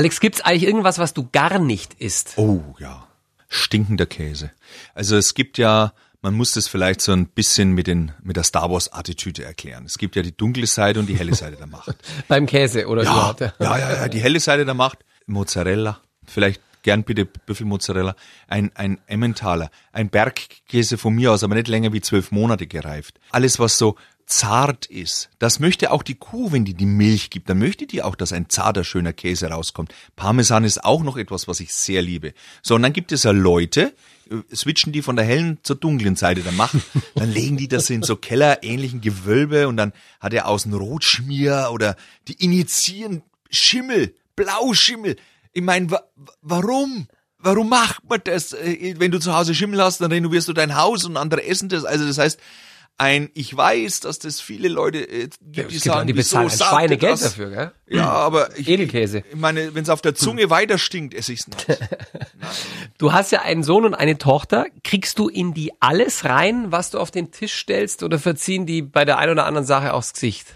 Alex, 0.00 0.18
gibt's 0.18 0.40
eigentlich 0.40 0.62
irgendwas, 0.62 0.98
was 0.98 1.12
du 1.12 1.28
gar 1.30 1.58
nicht 1.58 1.92
isst? 1.92 2.32
Oh 2.38 2.62
ja, 2.78 3.06
stinkender 3.50 4.06
Käse. 4.06 4.50
Also 4.94 5.14
es 5.18 5.34
gibt 5.34 5.58
ja, 5.58 5.92
man 6.22 6.32
muss 6.32 6.52
das 6.52 6.68
vielleicht 6.68 7.02
so 7.02 7.12
ein 7.12 7.26
bisschen 7.26 7.72
mit 7.72 7.86
den 7.86 8.12
mit 8.22 8.36
der 8.38 8.44
Star 8.44 8.70
Wars 8.70 8.90
Attitüde 8.90 9.44
erklären. 9.44 9.84
Es 9.84 9.98
gibt 9.98 10.16
ja 10.16 10.22
die 10.22 10.34
dunkle 10.34 10.66
Seite 10.66 11.00
und 11.00 11.06
die 11.06 11.18
helle 11.18 11.34
Seite 11.34 11.56
der 11.56 11.66
Macht. 11.66 11.94
Beim 12.28 12.46
Käse 12.46 12.86
oder 12.88 13.02
Ja, 13.02 13.12
überhaupt? 13.12 13.40
ja, 13.42 13.52
ja, 13.60 13.92
ja, 13.92 14.08
die 14.08 14.20
helle 14.20 14.40
Seite 14.40 14.64
der 14.64 14.72
Macht, 14.72 15.00
Mozzarella, 15.26 16.00
vielleicht 16.24 16.62
gern 16.82 17.04
bitte 17.04 17.26
Büffelmozzarella, 17.26 18.16
ein, 18.48 18.70
ein 18.76 18.96
Emmentaler, 19.06 19.70
ein 19.92 20.08
Bergkäse 20.08 20.96
von 20.96 21.14
mir 21.14 21.30
aus, 21.32 21.44
aber 21.44 21.56
nicht 21.56 21.68
länger 21.68 21.92
wie 21.92 22.00
zwölf 22.00 22.30
Monate 22.32 22.66
gereift. 22.66 23.20
Alles, 23.32 23.58
was 23.58 23.76
so 23.76 23.96
zart 24.30 24.86
ist, 24.86 25.28
das 25.38 25.58
möchte 25.58 25.90
auch 25.90 26.02
die 26.02 26.14
Kuh, 26.14 26.52
wenn 26.52 26.64
die 26.64 26.74
die 26.74 26.86
Milch 26.86 27.30
gibt, 27.30 27.50
dann 27.50 27.58
möchte 27.58 27.86
die 27.86 28.02
auch, 28.02 28.14
dass 28.14 28.32
ein 28.32 28.48
zarter, 28.48 28.84
schöner 28.84 29.12
Käse 29.12 29.48
rauskommt. 29.48 29.92
Parmesan 30.16 30.64
ist 30.64 30.84
auch 30.84 31.02
noch 31.02 31.16
etwas, 31.16 31.48
was 31.48 31.60
ich 31.60 31.74
sehr 31.74 32.00
liebe. 32.00 32.32
So, 32.62 32.76
und 32.76 32.82
dann 32.82 32.92
gibt 32.92 33.12
es 33.12 33.24
ja 33.24 33.32
Leute, 33.32 33.92
äh, 34.30 34.54
switchen 34.54 34.92
die 34.92 35.02
von 35.02 35.16
der 35.16 35.24
hellen 35.24 35.58
zur 35.62 35.76
dunklen 35.76 36.16
Seite 36.16 36.42
der 36.42 36.52
Macht, 36.52 36.76
dann 37.16 37.30
legen 37.30 37.56
die 37.56 37.68
das 37.68 37.90
in 37.90 38.02
so 38.02 38.16
kellerähnlichen 38.16 39.00
Gewölbe 39.00 39.68
und 39.68 39.76
dann 39.76 39.92
hat 40.20 40.32
er 40.32 40.46
außen 40.46 40.72
Rotschmier 40.72 41.70
oder 41.72 41.96
die 42.28 42.34
initiieren 42.34 43.22
Schimmel, 43.50 44.14
Blauschimmel. 44.36 45.16
Ich 45.52 45.62
meine, 45.62 45.90
wa 45.90 46.02
warum? 46.40 47.08
Warum 47.42 47.70
macht 47.70 48.08
man 48.08 48.20
das? 48.22 48.52
Äh, 48.52 48.94
Wenn 48.98 49.10
du 49.10 49.18
zu 49.18 49.34
Hause 49.34 49.54
Schimmel 49.54 49.82
hast, 49.82 50.00
dann 50.00 50.12
renovierst 50.12 50.46
du 50.46 50.52
dein 50.52 50.76
Haus 50.76 51.04
und 51.04 51.16
andere 51.16 51.44
essen 51.44 51.68
das. 51.68 51.84
Also 51.84 52.06
das 52.06 52.18
heißt, 52.18 52.38
ein, 53.00 53.30
ich 53.32 53.56
weiß, 53.56 54.00
dass 54.00 54.18
das 54.18 54.40
viele 54.42 54.68
Leute 54.68 54.98
äh, 54.98 55.28
gibt, 55.40 55.40
die 55.42 55.60
Es 55.60 55.68
gibt 55.68 55.82
sagen, 55.84 56.06
die 56.06 56.12
bezahlen 56.12 56.50
ihr 56.50 56.56
Schweinegeld 56.56 57.12
das? 57.14 57.22
dafür, 57.22 57.50
gell? 57.50 57.72
Ja, 57.88 58.10
aber 58.10 58.56
ich, 58.58 58.68
Edelkäse. 58.68 59.24
ich 59.28 59.36
meine, 59.36 59.74
wenn 59.74 59.82
es 59.82 59.88
auf 59.88 60.02
der 60.02 60.14
Zunge 60.14 60.50
weiter 60.50 60.76
stinkt, 60.76 61.14
esse 61.14 61.32
ich's 61.32 61.48
nicht. 61.48 61.66
Du 62.98 63.14
hast 63.14 63.32
ja 63.32 63.40
einen 63.40 63.62
Sohn 63.62 63.86
und 63.86 63.94
eine 63.94 64.18
Tochter. 64.18 64.66
Kriegst 64.84 65.18
du 65.18 65.28
in 65.28 65.54
die 65.54 65.72
alles 65.80 66.26
rein, 66.26 66.70
was 66.70 66.90
du 66.90 66.98
auf 66.98 67.10
den 67.10 67.30
Tisch 67.30 67.54
stellst, 67.54 68.02
oder 68.02 68.18
verziehen 68.18 68.66
die 68.66 68.82
bei 68.82 69.06
der 69.06 69.16
einen 69.16 69.32
oder 69.32 69.46
anderen 69.46 69.66
Sache 69.66 69.94
aufs 69.94 70.12
Gesicht? 70.12 70.48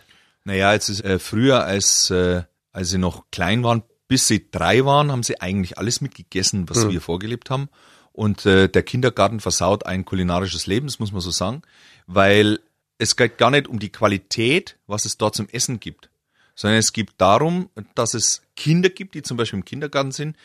Naja, 0.44 0.75
jetzt 0.75 0.90
ist 0.90 1.02
äh, 1.02 1.19
früher, 1.19 1.64
als, 1.64 2.11
äh, 2.11 2.43
als 2.73 2.90
sie 2.90 2.99
noch 2.99 3.25
klein 3.31 3.62
waren, 3.64 3.82
bis 4.08 4.29
sie 4.29 4.50
drei 4.50 4.85
waren, 4.85 5.11
haben 5.11 5.23
sie 5.23 5.40
eigentlich 5.40 5.79
alles 5.79 6.02
mitgegessen, 6.02 6.69
was 6.69 6.87
wir 6.90 7.00
vorgelebt 7.00 7.49
haben. 7.49 7.70
Und 8.12 8.47
äh, 8.47 8.69
der 8.69 8.82
Kindergarten 8.85 9.40
versaut 9.40 9.87
ein 9.87 10.05
kulinarisches 10.05 10.69
Leben, 10.69 10.87
das 10.87 11.00
muss 11.00 11.11
man 11.11 11.20
so 11.20 11.32
sagen, 11.32 11.62
weil 12.06 12.61
es 12.99 13.17
geht 13.17 13.39
gar 13.39 13.51
nicht 13.51 13.69
um 13.69 13.79
die 13.79 13.91
Qualität, 13.91 14.77
was 14.87 15.05
es 15.05 15.17
dort 15.17 15.35
zum 15.35 15.49
Essen 15.49 15.81
gibt, 15.81 16.11
sondern 16.55 16.79
es 16.79 16.93
geht 16.93 17.11
darum, 17.19 17.71
dass 17.95 18.15
es 18.15 18.43
Kinder 18.56 18.89
gibt, 18.89 19.15
die 19.15 19.23
zum 19.23 19.37
Beispiel 19.37 19.59
im 19.59 19.65
Kindergarten 19.65 20.12
sind, 20.12 20.37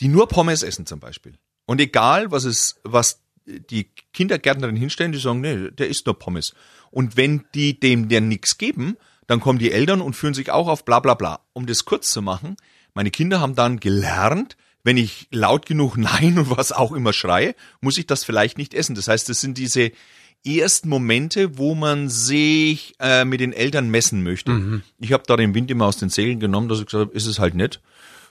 die 0.00 0.08
nur 0.08 0.28
Pommes 0.28 0.62
essen 0.62 0.86
zum 0.86 1.00
Beispiel. 1.00 1.34
Und 1.64 1.80
egal, 1.80 2.30
was 2.30 2.44
es, 2.44 2.80
was 2.84 3.20
die 3.46 3.90
Kindergärtnerin 4.12 4.76
hinstellen, 4.76 5.12
die 5.12 5.18
sagen, 5.18 5.40
nee, 5.40 5.70
der 5.70 5.88
isst 5.88 6.06
nur 6.06 6.18
Pommes. 6.18 6.54
Und 6.90 7.16
wenn 7.16 7.44
die 7.54 7.78
dem 7.78 8.08
der 8.08 8.20
nichts 8.20 8.58
geben, 8.58 8.96
dann 9.26 9.40
kommen 9.40 9.58
die 9.58 9.72
Eltern 9.72 10.00
und 10.00 10.14
führen 10.14 10.34
sich 10.34 10.50
auch 10.50 10.68
auf 10.68 10.84
bla 10.84 11.00
bla 11.00 11.14
bla. 11.14 11.40
Um 11.52 11.66
das 11.66 11.84
kurz 11.84 12.10
zu 12.10 12.22
machen, 12.22 12.56
meine 12.94 13.10
Kinder 13.10 13.40
haben 13.40 13.54
dann 13.54 13.80
gelernt, 13.80 14.56
wenn 14.82 14.96
ich 14.96 15.28
laut 15.30 15.66
genug 15.66 15.96
Nein 15.96 16.38
und 16.38 16.50
was 16.56 16.72
auch 16.72 16.92
immer 16.92 17.12
schreie, 17.12 17.54
muss 17.80 17.98
ich 17.98 18.06
das 18.06 18.24
vielleicht 18.24 18.58
nicht 18.58 18.74
essen. 18.74 18.94
Das 18.94 19.08
heißt, 19.08 19.28
das 19.28 19.40
sind 19.40 19.58
diese 19.58 19.92
ersten 20.46 20.88
Momente, 20.88 21.58
wo 21.58 21.74
man 21.74 22.08
sich 22.08 22.94
äh, 23.00 23.24
mit 23.24 23.40
den 23.40 23.52
Eltern 23.52 23.90
messen 23.90 24.22
möchte. 24.22 24.82
Ich 24.98 25.12
habe 25.12 25.24
da 25.26 25.36
den 25.36 25.54
Wind 25.54 25.70
immer 25.70 25.86
aus 25.86 25.96
den 25.96 26.08
Segeln 26.08 26.40
genommen, 26.40 26.68
dass 26.68 26.80
ich 26.80 26.86
gesagt 26.86 27.08
habe, 27.08 27.16
ist 27.16 27.26
es 27.26 27.38
halt 27.38 27.54
nicht. 27.54 27.80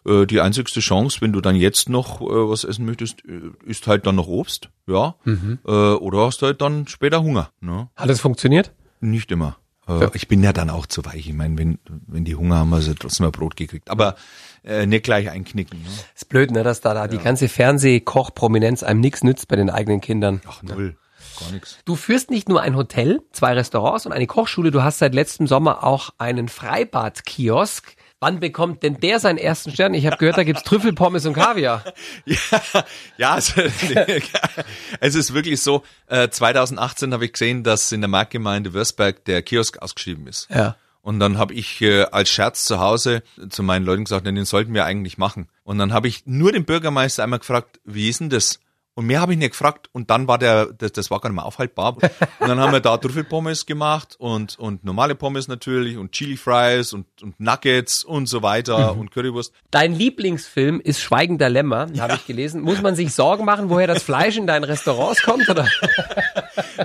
Äh, 0.06 0.26
die 0.26 0.40
einzigste 0.40 0.80
Chance, 0.80 1.22
wenn 1.22 1.34
du 1.34 1.42
dann 1.42 1.56
jetzt 1.56 1.90
noch 1.90 2.22
äh, 2.22 2.26
was 2.26 2.64
essen 2.64 2.86
möchtest, 2.86 3.26
äh, 3.26 3.52
ist 3.66 3.88
halt 3.88 4.06
dann 4.06 4.16
noch 4.16 4.28
Obst, 4.28 4.70
ja. 4.88 5.16
Äh, 5.26 5.70
oder 5.70 6.26
hast 6.26 6.42
halt 6.42 6.62
dann 6.62 6.88
später 6.88 7.22
Hunger. 7.22 7.50
Ne? 7.60 7.90
Hat 7.96 8.10
das 8.10 8.20
funktioniert? 8.22 8.72
Nicht 9.02 9.32
immer. 9.32 9.58
Äh, 9.88 10.08
ich 10.14 10.28
bin 10.28 10.44
ja 10.44 10.54
dann 10.54 10.70
auch 10.70 10.86
zu 10.86 11.06
weich. 11.06 11.28
Ich 11.28 11.34
meine, 11.34 11.58
wenn, 11.58 11.80
wenn 12.08 12.26
die 12.26 12.36
Hunger 12.36 12.58
haben, 12.58 12.74
also 12.74 12.94
trotzdem 12.94 13.26
mal 13.26 13.32
Brot 13.32 13.56
gekriegt. 13.56 13.90
Aber 13.90 14.16
äh, 14.64 14.86
nicht 14.86 15.04
gleich 15.04 15.30
einknicken. 15.30 15.80
Ne? 15.82 15.90
Ist 16.16 16.30
blöd, 16.30 16.52
ne, 16.52 16.64
dass 16.64 16.82
da, 16.82 16.94
da 16.94 17.08
die 17.08 17.18
ganze 17.18 17.48
Fernsehkoch-Prominenz 17.48 18.84
einem 18.84 19.00
nichts 19.00 19.24
nützt 19.24 19.48
bei 19.48 19.56
den 19.56 19.70
eigenen 19.70 20.02
Kindern. 20.02 20.42
Ach, 20.48 20.64
null. 20.64 20.96
Gar 21.40 21.52
nichts. 21.52 21.78
Du 21.86 21.96
führst 21.96 22.30
nicht 22.30 22.50
nur 22.50 22.62
ein 22.62 22.76
Hotel, 22.76 23.22
zwei 23.32 23.54
Restaurants 23.54 24.06
und 24.06 24.12
eine 24.12 24.28
Kochschule, 24.28 24.72
du 24.72 24.84
hast 24.84 25.00
seit 25.00 25.14
letztem 25.14 25.48
Sommer 25.48 25.84
auch 25.84 26.12
einen 26.18 26.48
Freibad-Kiosk. 26.50 27.96
Wann 28.22 28.40
bekommt 28.40 28.82
denn 28.82 29.00
der 29.00 29.20
seinen 29.20 29.38
ersten 29.38 29.72
Stern? 29.72 29.94
Ich 29.94 30.06
habe 30.06 30.18
gehört, 30.18 30.38
da 30.38 30.44
gibt's 30.44 30.64
Trüffelpommes 30.64 31.26
und 31.26 31.34
Kaviar. 31.34 31.84
Ja, 32.26 32.84
ja 33.18 33.34
also, 33.34 33.62
es 35.00 35.16
ist 35.16 35.34
wirklich 35.34 35.62
so, 35.62 35.84
äh, 36.08 36.30
2018 36.30 37.14
habe 37.14 37.26
ich 37.26 37.34
gesehen, 37.34 37.64
dass 37.64 37.92
in 37.92 38.02
der 38.02 38.08
Marktgemeinde 38.08 38.74
Würzberg 38.74 39.26
der 39.26 39.42
Kiosk 39.42 39.80
ausgeschrieben 39.80 40.28
ist. 40.28 40.50
Ja. 40.50 40.76
Und 41.06 41.20
dann 41.20 41.38
habe 41.38 41.54
ich 41.54 41.82
äh, 41.82 42.06
als 42.06 42.30
Scherz 42.30 42.66
zu 42.66 42.80
Hause 42.80 43.22
zu 43.50 43.62
meinen 43.62 43.86
Leuten 43.86 44.06
gesagt, 44.06 44.26
den 44.26 44.44
sollten 44.44 44.74
wir 44.74 44.86
eigentlich 44.86 45.20
machen. 45.20 45.48
Und 45.64 45.78
dann 45.78 45.94
habe 45.94 46.08
ich 46.08 46.26
nur 46.26 46.52
den 46.52 46.66
Bürgermeister 46.66 47.24
einmal 47.24 47.38
gefragt, 47.38 47.80
wie 47.84 48.10
ist 48.10 48.22
denn 48.22 48.32
das? 48.32 48.60
Und 48.96 49.08
mehr 49.08 49.20
habe 49.20 49.34
ich 49.34 49.38
nicht 49.38 49.52
gefragt. 49.52 49.90
Und 49.92 50.10
dann 50.10 50.30
war 50.30 50.38
der, 50.38 50.68
das, 50.68 50.94
das 50.94 51.12
war 51.12 51.20
gar 51.20 51.30
nicht 51.30 51.36
mehr 51.36 51.46
aufhaltbar. 51.46 51.98
Und 52.40 52.48
dann 52.48 52.60
haben 52.60 52.72
wir 52.72 52.80
da 52.80 52.98
Trüffelpommes 52.98 53.66
gemacht 53.66 54.16
und, 54.18 54.58
und 54.58 54.86
normale 54.86 55.16
Pommes 55.16 55.50
natürlich 55.50 55.98
und 55.98 56.14
Chili 56.14 56.38
Fries 56.38 56.94
und, 56.94 57.06
und 57.22 57.38
Nuggets 57.38 58.06
und 58.06 58.28
so 58.28 58.42
weiter 58.42 58.96
und 58.96 59.12
Currywurst. 59.12 59.54
Dein 59.70 59.94
Lieblingsfilm 59.94 60.80
ist 60.80 61.02
Schweigender 61.02 61.50
Lämmer, 61.50 61.88
habe 62.00 62.14
ich 62.14 62.26
gelesen. 62.26 62.62
Muss 62.62 62.82
man 62.82 62.96
sich 62.96 63.14
Sorgen 63.14 63.44
machen, 63.44 63.70
woher 63.70 63.88
das 63.88 64.02
Fleisch 64.02 64.38
in 64.38 64.48
deinen 64.48 64.64
Restaurants 64.64 65.22
kommt? 65.24 65.50
Oder? 65.50 65.68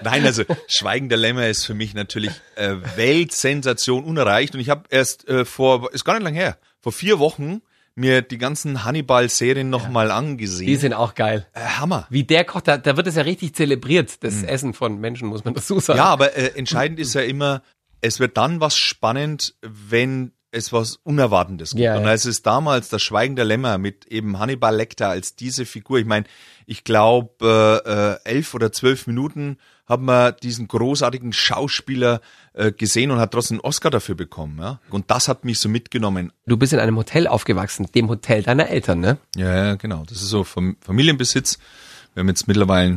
Nein, 0.02 0.26
also 0.26 0.42
Schweigen 0.66 1.08
der 1.08 1.18
Lämmer 1.18 1.46
ist 1.46 1.64
für 1.64 1.74
mich 1.74 1.94
natürlich 1.94 2.32
äh, 2.56 2.74
Weltsensation 2.96 4.02
unerreicht. 4.02 4.54
Und 4.54 4.60
ich 4.60 4.68
habe 4.68 4.82
erst 4.90 5.28
äh, 5.28 5.44
vor, 5.44 5.92
ist 5.94 6.04
gar 6.04 6.14
nicht 6.14 6.24
lang 6.24 6.34
her, 6.34 6.58
vor 6.80 6.90
vier 6.90 7.20
Wochen 7.20 7.62
mir 8.00 8.22
die 8.22 8.38
ganzen 8.38 8.84
Hannibal-Serien 8.84 9.70
nochmal 9.70 10.08
mal 10.08 10.10
angesehen. 10.10 10.66
Die 10.66 10.76
sind 10.76 10.94
auch 10.94 11.14
geil. 11.14 11.46
äh, 11.52 11.60
Hammer. 11.60 12.06
Wie 12.10 12.24
der 12.24 12.44
kocht, 12.44 12.66
da, 12.66 12.78
da 12.78 12.96
wird 12.96 13.06
es 13.06 13.14
ja 13.14 13.22
richtig 13.22 13.54
zelebriert, 13.54 14.24
das 14.24 14.42
Essen 14.42 14.74
von 14.74 14.98
Menschen, 14.98 15.28
muss 15.28 15.44
man 15.44 15.54
dazu 15.54 15.78
sagen. 15.78 15.98
Ja, 15.98 16.06
aber 16.06 16.36
äh, 16.36 16.56
entscheidend 16.56 16.98
ist 16.98 17.14
ja 17.14 17.20
immer, 17.20 17.62
es 18.00 18.18
wird 18.18 18.36
dann 18.36 18.60
was 18.60 18.76
spannend, 18.76 19.54
wenn 19.62 20.32
es 20.52 20.72
was 20.72 20.96
Unerwartendes 20.96 21.70
gibt. 21.70 21.82
Ja, 21.82 21.96
und 21.96 22.04
ja. 22.04 22.08
als 22.08 22.24
es 22.24 22.42
damals 22.42 22.88
das 22.88 23.02
Schweigen 23.02 23.36
der 23.36 23.44
Lämmer 23.44 23.78
mit 23.78 24.06
eben 24.06 24.38
Hannibal 24.38 24.74
Lecter 24.74 25.08
als 25.08 25.36
diese 25.36 25.64
Figur, 25.64 25.98
ich 25.98 26.06
meine, 26.06 26.26
ich 26.66 26.82
glaube 26.84 27.82
äh, 28.24 28.30
äh, 28.30 28.36
elf 28.36 28.54
oder 28.54 28.72
zwölf 28.72 29.06
Minuten 29.06 29.58
haben 29.90 30.04
wir 30.04 30.30
diesen 30.32 30.68
großartigen 30.68 31.32
Schauspieler 31.32 32.20
äh, 32.54 32.70
gesehen 32.70 33.10
und 33.10 33.18
hat 33.18 33.32
trotzdem 33.32 33.56
einen 33.56 33.64
Oscar 33.64 33.90
dafür 33.90 34.14
bekommen. 34.14 34.56
Ja? 34.60 34.78
Und 34.88 35.10
das 35.10 35.26
hat 35.26 35.44
mich 35.44 35.58
so 35.58 35.68
mitgenommen. 35.68 36.32
Du 36.46 36.56
bist 36.56 36.72
in 36.72 36.78
einem 36.78 36.96
Hotel 36.96 37.26
aufgewachsen, 37.26 37.88
dem 37.92 38.08
Hotel 38.08 38.44
deiner 38.44 38.68
Eltern, 38.68 39.00
ne? 39.00 39.18
Ja, 39.34 39.74
genau. 39.74 40.04
Das 40.08 40.22
ist 40.22 40.28
so 40.28 40.44
Fam 40.44 40.76
Familienbesitz 40.80 41.58
Wir 42.14 42.20
haben 42.20 42.28
jetzt 42.28 42.46
mittlerweile 42.46 42.88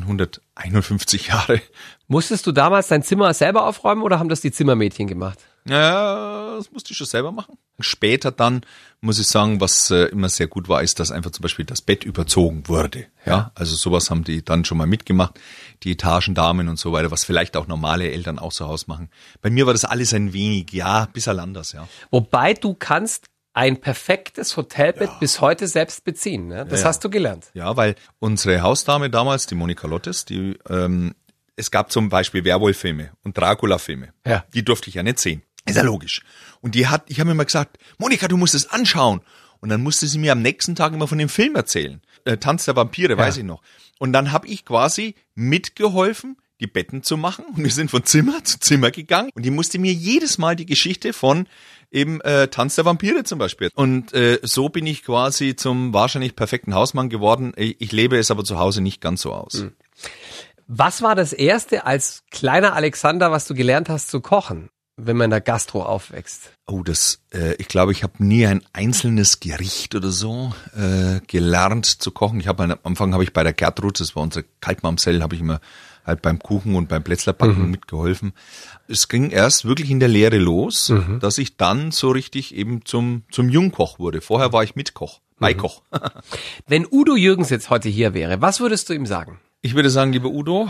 151 0.55 1.27
Jahre. 1.27 1.61
Musstest 2.07 2.45
du 2.45 2.51
damals 2.51 2.87
dein 2.87 3.03
Zimmer 3.03 3.33
selber 3.33 3.65
aufräumen 3.67 4.03
oder 4.03 4.19
haben 4.19 4.29
das 4.29 4.41
die 4.41 4.51
Zimmermädchen 4.51 5.07
gemacht? 5.07 5.39
Ja, 5.65 6.55
das 6.57 6.71
musste 6.71 6.91
ich 6.91 6.97
schon 6.97 7.07
selber 7.07 7.31
machen. 7.31 7.57
Später 7.79 8.31
dann 8.31 8.61
muss 9.01 9.17
ich 9.17 9.27
sagen, 9.27 9.61
was 9.61 9.89
äh, 9.91 10.05
immer 10.05 10.29
sehr 10.29 10.47
gut 10.47 10.67
war, 10.67 10.83
ist, 10.83 10.99
dass 10.99 11.11
einfach 11.11 11.31
zum 11.31 11.41
Beispiel 11.41 11.65
das 11.65 11.81
Bett 11.81 12.03
überzogen 12.03 12.67
wurde. 12.67 13.07
Ja, 13.25 13.51
also 13.55 13.75
sowas 13.75 14.09
haben 14.09 14.23
die 14.25 14.43
dann 14.43 14.65
schon 14.65 14.77
mal 14.77 14.87
mitgemacht, 14.87 15.39
die 15.83 15.93
Etagendamen 15.93 16.67
und 16.67 16.77
so 16.77 16.91
weiter, 16.91 17.11
was 17.11 17.23
vielleicht 17.23 17.55
auch 17.55 17.67
normale 17.67 18.11
Eltern 18.11 18.39
auch 18.39 18.51
zu 18.51 18.67
Hause 18.67 18.85
machen. 18.87 19.09
Bei 19.41 19.49
mir 19.49 19.65
war 19.65 19.73
das 19.73 19.85
alles 19.85 20.13
ein 20.13 20.33
wenig, 20.33 20.71
ja, 20.73 21.05
bisschen 21.05 21.39
anders, 21.39 21.71
ja. 21.71 21.87
Wobei 22.11 22.53
du 22.53 22.73
kannst 22.73 23.27
ein 23.53 23.79
perfektes 23.79 24.57
Hotelbett 24.57 25.09
ja. 25.09 25.17
bis 25.19 25.39
heute 25.39 25.67
selbst 25.67 26.03
beziehen. 26.03 26.47
Ne? 26.47 26.65
Das 26.65 26.81
ja, 26.81 26.87
hast 26.87 27.03
du 27.03 27.09
gelernt. 27.09 27.51
Ja, 27.53 27.77
weil 27.77 27.95
unsere 28.19 28.61
Hausdame 28.61 29.09
damals, 29.09 29.45
die 29.45 29.55
Monika 29.55 29.87
Lottes, 29.87 30.25
die 30.25 30.57
ähm, 30.69 31.13
es 31.55 31.69
gab 31.71 31.91
zum 31.91 32.09
Beispiel 32.09 32.43
Werwolf-Filme 32.43 33.11
und 33.23 33.37
Dracula-Filme. 33.37 34.09
Ja. 34.25 34.43
Die 34.53 34.65
durfte 34.65 34.89
ich 34.89 34.95
ja 34.95 35.03
nicht 35.03 35.19
sehen. 35.19 35.43
Ist 35.65 35.77
ja 35.77 35.83
logisch. 35.83 36.23
Und 36.61 36.75
die 36.75 36.87
hat, 36.87 37.03
ich 37.07 37.19
habe 37.19 37.27
mir 37.27 37.33
immer 37.33 37.45
gesagt, 37.45 37.77
Monika, 37.97 38.27
du 38.27 38.37
musst 38.37 38.55
es 38.55 38.69
anschauen. 38.69 39.21
Und 39.59 39.69
dann 39.69 39.81
musste 39.81 40.07
sie 40.07 40.17
mir 40.17 40.33
am 40.33 40.41
nächsten 40.41 40.75
Tag 40.75 40.91
immer 40.93 41.07
von 41.07 41.17
dem 41.17 41.29
Film 41.29 41.55
erzählen. 41.55 42.01
Äh, 42.25 42.37
Tanz 42.37 42.65
der 42.65 42.75
Vampire, 42.75 43.13
ja. 43.13 43.17
weiß 43.17 43.37
ich 43.37 43.43
noch. 43.43 43.61
Und 43.97 44.11
dann 44.11 44.33
habe 44.33 44.47
ich 44.47 44.65
quasi 44.65 45.15
mitgeholfen, 45.35 46.37
die 46.63 46.67
Betten 46.67 47.03
zu 47.03 47.17
machen. 47.17 47.45
Und 47.55 47.63
wir 47.63 47.71
sind 47.71 47.91
von 47.91 48.03
Zimmer 48.05 48.43
zu 48.43 48.59
Zimmer 48.59 48.89
gegangen. 48.89 49.29
Und 49.35 49.43
die 49.43 49.51
musste 49.51 49.77
mir 49.79 49.93
jedes 49.93 50.37
Mal 50.37 50.55
die 50.55 50.65
Geschichte 50.65 51.13
von 51.13 51.47
eben 51.91 52.21
äh, 52.21 52.47
Tanz 52.47 52.75
der 52.75 52.85
Vampire 52.85 53.23
zum 53.23 53.37
Beispiel. 53.37 53.69
Und 53.75 54.13
äh, 54.13 54.39
so 54.41 54.69
bin 54.69 54.87
ich 54.87 55.03
quasi 55.03 55.55
zum 55.55 55.93
wahrscheinlich 55.93 56.35
perfekten 56.35 56.73
Hausmann 56.73 57.09
geworden. 57.09 57.53
Ich 57.55 57.91
lebe 57.91 58.17
es 58.17 58.31
aber 58.31 58.43
zu 58.43 58.57
Hause 58.57 58.81
nicht 58.81 59.01
ganz 59.01 59.21
so 59.21 59.33
aus. 59.33 59.53
Mhm. 59.53 59.73
Was 60.67 61.01
war 61.01 61.13
das 61.13 61.33
erste 61.33 61.85
als 61.85 62.23
kleiner 62.31 62.73
Alexander, 62.73 63.31
was 63.31 63.45
du 63.45 63.53
gelernt 63.53 63.89
hast 63.89 64.09
zu 64.09 64.21
kochen? 64.21 64.69
wenn 64.95 65.17
man 65.17 65.25
in 65.25 65.31
der 65.31 65.41
Gastro 65.41 65.83
aufwächst? 65.83 66.51
Oh, 66.67 66.83
das, 66.83 67.21
äh, 67.33 67.55
ich 67.55 67.67
glaube, 67.67 67.91
ich 67.91 68.03
habe 68.03 68.23
nie 68.23 68.45
ein 68.45 68.63
einzelnes 68.73 69.39
Gericht 69.39 69.95
oder 69.95 70.11
so 70.11 70.53
äh, 70.75 71.19
gelernt 71.27 71.85
zu 71.85 72.11
kochen. 72.11 72.39
Ich 72.39 72.47
habe 72.47 72.63
am 72.63 72.77
Anfang 72.83 73.13
habe 73.13 73.23
ich 73.23 73.33
bei 73.33 73.43
der 73.43 73.53
Gertrud, 73.53 73.99
das 73.99 74.15
war 74.15 74.23
unsere 74.23 74.45
Kaltmamsell, 74.61 75.21
habe 75.21 75.35
ich 75.35 75.41
immer 75.41 75.59
halt 76.05 76.21
beim 76.21 76.39
Kuchen 76.39 76.75
und 76.75 76.89
beim 76.89 77.03
Plätzlerbacken 77.03 77.63
mhm. 77.63 77.71
mitgeholfen. 77.71 78.33
Es 78.87 79.07
ging 79.07 79.29
erst 79.29 79.65
wirklich 79.65 79.89
in 79.89 79.99
der 79.99 80.09
Lehre 80.09 80.37
los, 80.37 80.89
mhm. 80.89 81.19
dass 81.19 81.37
ich 81.37 81.57
dann 81.57 81.91
so 81.91 82.11
richtig 82.11 82.55
eben 82.55 82.85
zum 82.85 83.23
zum 83.31 83.49
Jungkoch 83.49 83.99
wurde. 83.99 84.21
Vorher 84.21 84.53
war 84.53 84.63
ich 84.63 84.75
Mitkoch, 84.75 85.21
Beikoch. 85.39 85.81
Mhm. 85.91 85.99
Wenn 86.67 86.87
Udo 86.89 87.15
Jürgens 87.15 87.49
jetzt 87.49 87.69
heute 87.69 87.89
hier 87.89 88.13
wäre, 88.13 88.41
was 88.41 88.59
würdest 88.59 88.89
du 88.89 88.93
ihm 88.93 89.05
sagen? 89.05 89.39
Ich 89.61 89.75
würde 89.75 89.89
sagen, 89.89 90.11
lieber 90.13 90.29
Udo, 90.29 90.69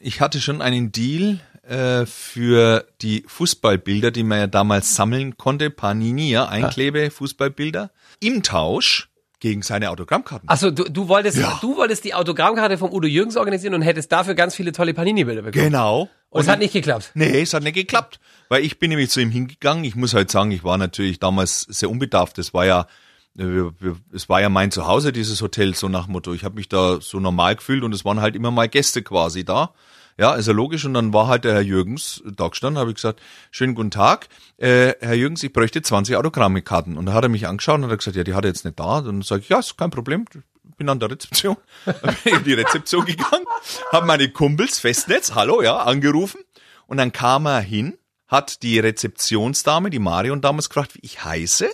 ich 0.00 0.20
hatte 0.20 0.40
schon 0.40 0.60
einen 0.60 0.92
Deal 0.92 1.40
äh, 1.62 2.06
für 2.06 2.86
die 3.00 3.24
Fußballbilder, 3.26 4.10
die 4.10 4.24
man 4.24 4.38
ja 4.38 4.46
damals 4.46 4.94
sammeln 4.94 5.36
konnte, 5.36 5.70
Panini, 5.70 6.30
ja, 6.30 6.46
Einklebe, 6.46 7.10
Fußballbilder, 7.10 7.90
im 8.20 8.42
Tausch 8.42 9.09
gegen 9.40 9.62
seine 9.62 9.90
Autogrammkarten. 9.90 10.48
Achso, 10.48 10.70
du, 10.70 10.84
du 10.84 11.08
wolltest, 11.08 11.38
ja. 11.38 11.58
du 11.60 11.76
wolltest 11.76 12.04
die 12.04 12.14
Autogrammkarte 12.14 12.78
vom 12.78 12.92
Udo 12.92 13.08
Jürgens 13.08 13.36
organisieren 13.36 13.74
und 13.74 13.82
hättest 13.82 14.12
dafür 14.12 14.34
ganz 14.34 14.54
viele 14.54 14.72
tolle 14.72 14.94
Panini-Bilder 14.94 15.42
bekommen. 15.42 15.64
Genau. 15.64 16.08
Und, 16.28 16.42
es 16.42 16.48
hat 16.48 16.60
nicht 16.60 16.72
geklappt. 16.72 17.10
Nee, 17.14 17.40
es 17.40 17.54
hat 17.54 17.62
nicht 17.62 17.74
geklappt. 17.74 18.20
Weil 18.48 18.64
ich 18.64 18.78
bin 18.78 18.90
nämlich 18.90 19.10
zu 19.10 19.20
ihm 19.20 19.30
hingegangen. 19.30 19.82
Ich 19.84 19.96
muss 19.96 20.14
halt 20.14 20.30
sagen, 20.30 20.52
ich 20.52 20.62
war 20.62 20.78
natürlich 20.78 21.18
damals 21.18 21.62
sehr 21.62 21.90
unbedarft. 21.90 22.38
Das 22.38 22.54
war 22.54 22.66
ja, 22.66 22.86
es 24.12 24.28
war 24.28 24.40
ja 24.40 24.48
mein 24.48 24.70
Zuhause, 24.70 25.12
dieses 25.12 25.40
Hotel, 25.42 25.74
so 25.74 25.88
nach 25.88 26.06
Motto. 26.06 26.32
Ich 26.34 26.44
habe 26.44 26.54
mich 26.54 26.68
da 26.68 27.00
so 27.00 27.18
normal 27.18 27.56
gefühlt 27.56 27.82
und 27.82 27.94
es 27.94 28.04
waren 28.04 28.20
halt 28.20 28.36
immer 28.36 28.50
mal 28.50 28.68
Gäste 28.68 29.02
quasi 29.02 29.44
da. 29.44 29.72
Ja, 30.20 30.34
ist 30.34 30.48
ja 30.48 30.52
logisch. 30.52 30.84
Und 30.84 30.92
dann 30.92 31.14
war 31.14 31.28
halt 31.28 31.44
der 31.44 31.54
Herr 31.54 31.62
Jürgens 31.62 32.22
da 32.26 32.48
gestanden, 32.48 32.78
habe 32.78 32.90
ich 32.90 32.96
gesagt, 32.96 33.22
schönen 33.50 33.74
guten 33.74 33.90
Tag, 33.90 34.28
äh, 34.58 34.92
Herr 35.00 35.14
Jürgens, 35.14 35.42
ich 35.42 35.50
bräuchte 35.50 35.80
20 35.80 36.14
Autogrammkarten. 36.14 36.98
Und 36.98 37.06
da 37.06 37.14
hat 37.14 37.24
er 37.24 37.30
mich 37.30 37.46
angeschaut 37.46 37.76
und 37.76 37.90
hat 37.90 37.98
gesagt, 37.98 38.18
ja, 38.18 38.22
die 38.22 38.34
hat 38.34 38.44
er 38.44 38.48
jetzt 38.48 38.66
nicht 38.66 38.78
da. 38.78 38.98
Und 38.98 39.06
dann 39.06 39.22
sage 39.22 39.40
ich, 39.40 39.48
ja, 39.48 39.60
ist 39.60 39.78
kein 39.78 39.88
Problem, 39.88 40.26
bin 40.76 40.90
an 40.90 41.00
der 41.00 41.10
Rezeption. 41.10 41.56
bin 42.24 42.34
in 42.34 42.44
die 42.44 42.52
Rezeption 42.52 43.06
gegangen, 43.06 43.46
habe 43.92 44.04
meine 44.04 44.28
Kumpels, 44.28 44.78
Festnetz, 44.78 45.34
hallo, 45.34 45.62
ja, 45.62 45.78
angerufen. 45.78 46.42
Und 46.86 46.98
dann 46.98 47.12
kam 47.12 47.46
er 47.46 47.62
hin, 47.62 47.96
hat 48.28 48.62
die 48.62 48.78
Rezeptionsdame, 48.78 49.88
die 49.88 50.00
Marion 50.00 50.42
damals 50.42 50.68
gefragt, 50.68 50.96
wie 50.96 51.00
ich 51.02 51.24
heiße 51.24 51.70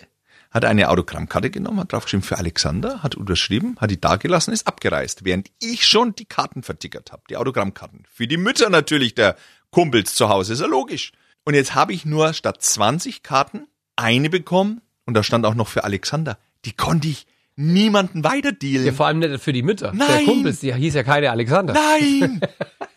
hat 0.57 0.65
eine 0.65 0.89
Autogrammkarte 0.89 1.51
genommen, 1.51 1.81
hat 1.81 1.93
draufgeschrieben 1.93 2.25
für 2.25 2.39
Alexander, 2.39 3.03
hat 3.03 3.15
unterschrieben, 3.15 3.77
hat 3.79 3.91
die 3.91 4.01
dagelassen, 4.01 4.55
ist 4.55 4.67
abgereist, 4.67 5.25
während 5.25 5.51
ich 5.61 5.85
schon 5.85 6.15
die 6.15 6.25
Karten 6.25 6.63
vertickert 6.63 7.13
habe, 7.13 7.23
die 7.29 7.37
Autogrammkarten. 7.37 8.05
Für 8.11 8.27
die 8.27 8.39
Mütter 8.39 8.71
natürlich 8.71 9.15
der 9.15 9.37
Kumpels 9.71 10.15
zu 10.15 10.31
Hause, 10.31 10.55
ist 10.55 10.61
ja 10.61 10.67
logisch. 10.67 11.13
Und 11.45 11.55
jetzt 11.55 11.75
habe 11.75 11.93
ich 11.93 12.07
nur 12.07 12.33
statt 12.33 12.63
20 12.63 13.23
Karten 13.23 13.67
eine 13.97 14.31
bekommen 14.31 14.81
und 15.05 15.15
da 15.15 15.23
stand 15.23 15.45
auch 15.45 15.55
noch 15.55 15.69
für 15.69 15.85
Alexander. 15.85 16.39
Die 16.65 16.73
konnte 16.73 17.09
ich 17.09 17.27
niemanden 17.55 18.25
weiterdealen. 18.25 18.87
Ja, 18.87 18.93
vor 18.93 19.07
allem 19.07 19.19
nicht 19.19 19.41
für 19.41 19.53
die 19.53 19.63
Mütter. 19.63 19.93
Nein. 19.95 20.09
Der 20.09 20.25
Kumpels, 20.25 20.61
die 20.61 20.75
hieß 20.75 20.95
ja 20.95 21.03
keine 21.03 21.31
Alexander. 21.31 21.75
Nein! 21.75 22.41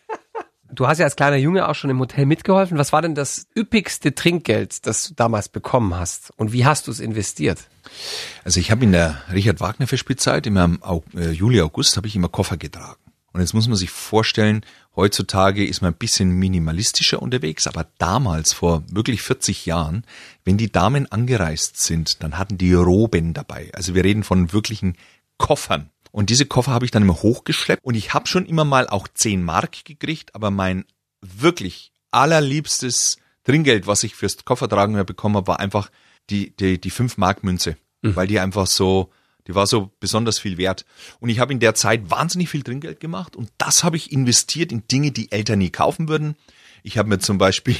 Du 0.72 0.86
hast 0.86 0.98
ja 0.98 1.04
als 1.04 1.16
kleiner 1.16 1.36
Junge 1.36 1.68
auch 1.68 1.74
schon 1.74 1.90
im 1.90 1.98
Hotel 1.98 2.26
mitgeholfen. 2.26 2.78
Was 2.78 2.92
war 2.92 3.02
denn 3.02 3.14
das 3.14 3.46
üppigste 3.56 4.14
Trinkgeld, 4.14 4.86
das 4.86 5.08
du 5.08 5.14
damals 5.14 5.48
bekommen 5.48 5.94
hast? 5.94 6.32
Und 6.36 6.52
wie 6.52 6.64
hast 6.64 6.86
du 6.86 6.90
es 6.90 7.00
investiert? 7.00 7.58
Also 8.44 8.60
ich 8.60 8.70
habe 8.70 8.84
in 8.84 8.92
der 8.92 9.22
Richard 9.32 9.60
Wagner 9.60 9.86
Festspielzeit, 9.86 10.46
im 10.46 10.56
äh, 10.56 11.30
Juli, 11.30 11.60
August, 11.60 11.96
habe 11.96 12.06
ich 12.06 12.14
immer 12.14 12.28
Koffer 12.28 12.56
getragen. 12.56 13.00
Und 13.32 13.40
jetzt 13.40 13.54
muss 13.54 13.68
man 13.68 13.76
sich 13.76 13.90
vorstellen, 13.90 14.64
heutzutage 14.96 15.64
ist 15.64 15.82
man 15.82 15.92
ein 15.92 15.98
bisschen 15.98 16.30
minimalistischer 16.30 17.22
unterwegs, 17.22 17.66
aber 17.66 17.86
damals, 17.98 18.52
vor 18.52 18.82
wirklich 18.90 19.22
40 19.22 19.66
Jahren, 19.66 20.04
wenn 20.44 20.56
die 20.56 20.72
Damen 20.72 21.10
angereist 21.10 21.80
sind, 21.80 22.22
dann 22.22 22.38
hatten 22.38 22.58
die 22.58 22.74
Roben 22.74 23.32
dabei. 23.32 23.70
Also 23.72 23.94
wir 23.94 24.04
reden 24.04 24.24
von 24.24 24.52
wirklichen 24.52 24.96
Koffern. 25.38 25.90
Und 26.12 26.30
diese 26.30 26.46
Koffer 26.46 26.72
habe 26.72 26.84
ich 26.84 26.90
dann 26.90 27.02
immer 27.02 27.22
hochgeschleppt 27.22 27.84
und 27.84 27.94
ich 27.94 28.14
habe 28.14 28.26
schon 28.26 28.46
immer 28.46 28.64
mal 28.64 28.88
auch 28.88 29.08
10 29.08 29.42
Mark 29.42 29.84
gekriegt, 29.84 30.34
aber 30.34 30.50
mein 30.50 30.84
wirklich 31.20 31.92
allerliebstes 32.10 33.18
Trinkgeld, 33.44 33.86
was 33.86 34.02
ich 34.02 34.14
fürs 34.14 34.44
Koffertragen 34.44 35.04
bekommen 35.06 35.36
habe, 35.36 35.48
war 35.48 35.60
einfach 35.60 35.90
die, 36.28 36.54
die, 36.56 36.80
die 36.80 36.90
5 36.90 37.16
Mark 37.16 37.44
Münze, 37.44 37.76
mhm. 38.02 38.16
weil 38.16 38.26
die 38.26 38.40
einfach 38.40 38.66
so, 38.66 39.10
die 39.46 39.54
war 39.54 39.66
so 39.66 39.90
besonders 40.00 40.38
viel 40.38 40.58
wert. 40.58 40.84
Und 41.20 41.28
ich 41.28 41.38
habe 41.38 41.52
in 41.52 41.60
der 41.60 41.74
Zeit 41.74 42.10
wahnsinnig 42.10 42.48
viel 42.48 42.62
Trinkgeld 42.62 43.00
gemacht 43.00 43.36
und 43.36 43.50
das 43.58 43.84
habe 43.84 43.96
ich 43.96 44.12
investiert 44.12 44.72
in 44.72 44.86
Dinge, 44.88 45.12
die 45.12 45.30
Eltern 45.32 45.58
nie 45.60 45.70
kaufen 45.70 46.08
würden. 46.08 46.36
Ich 46.82 46.98
habe 46.98 47.08
mir 47.08 47.18
zum 47.18 47.38
Beispiel 47.38 47.76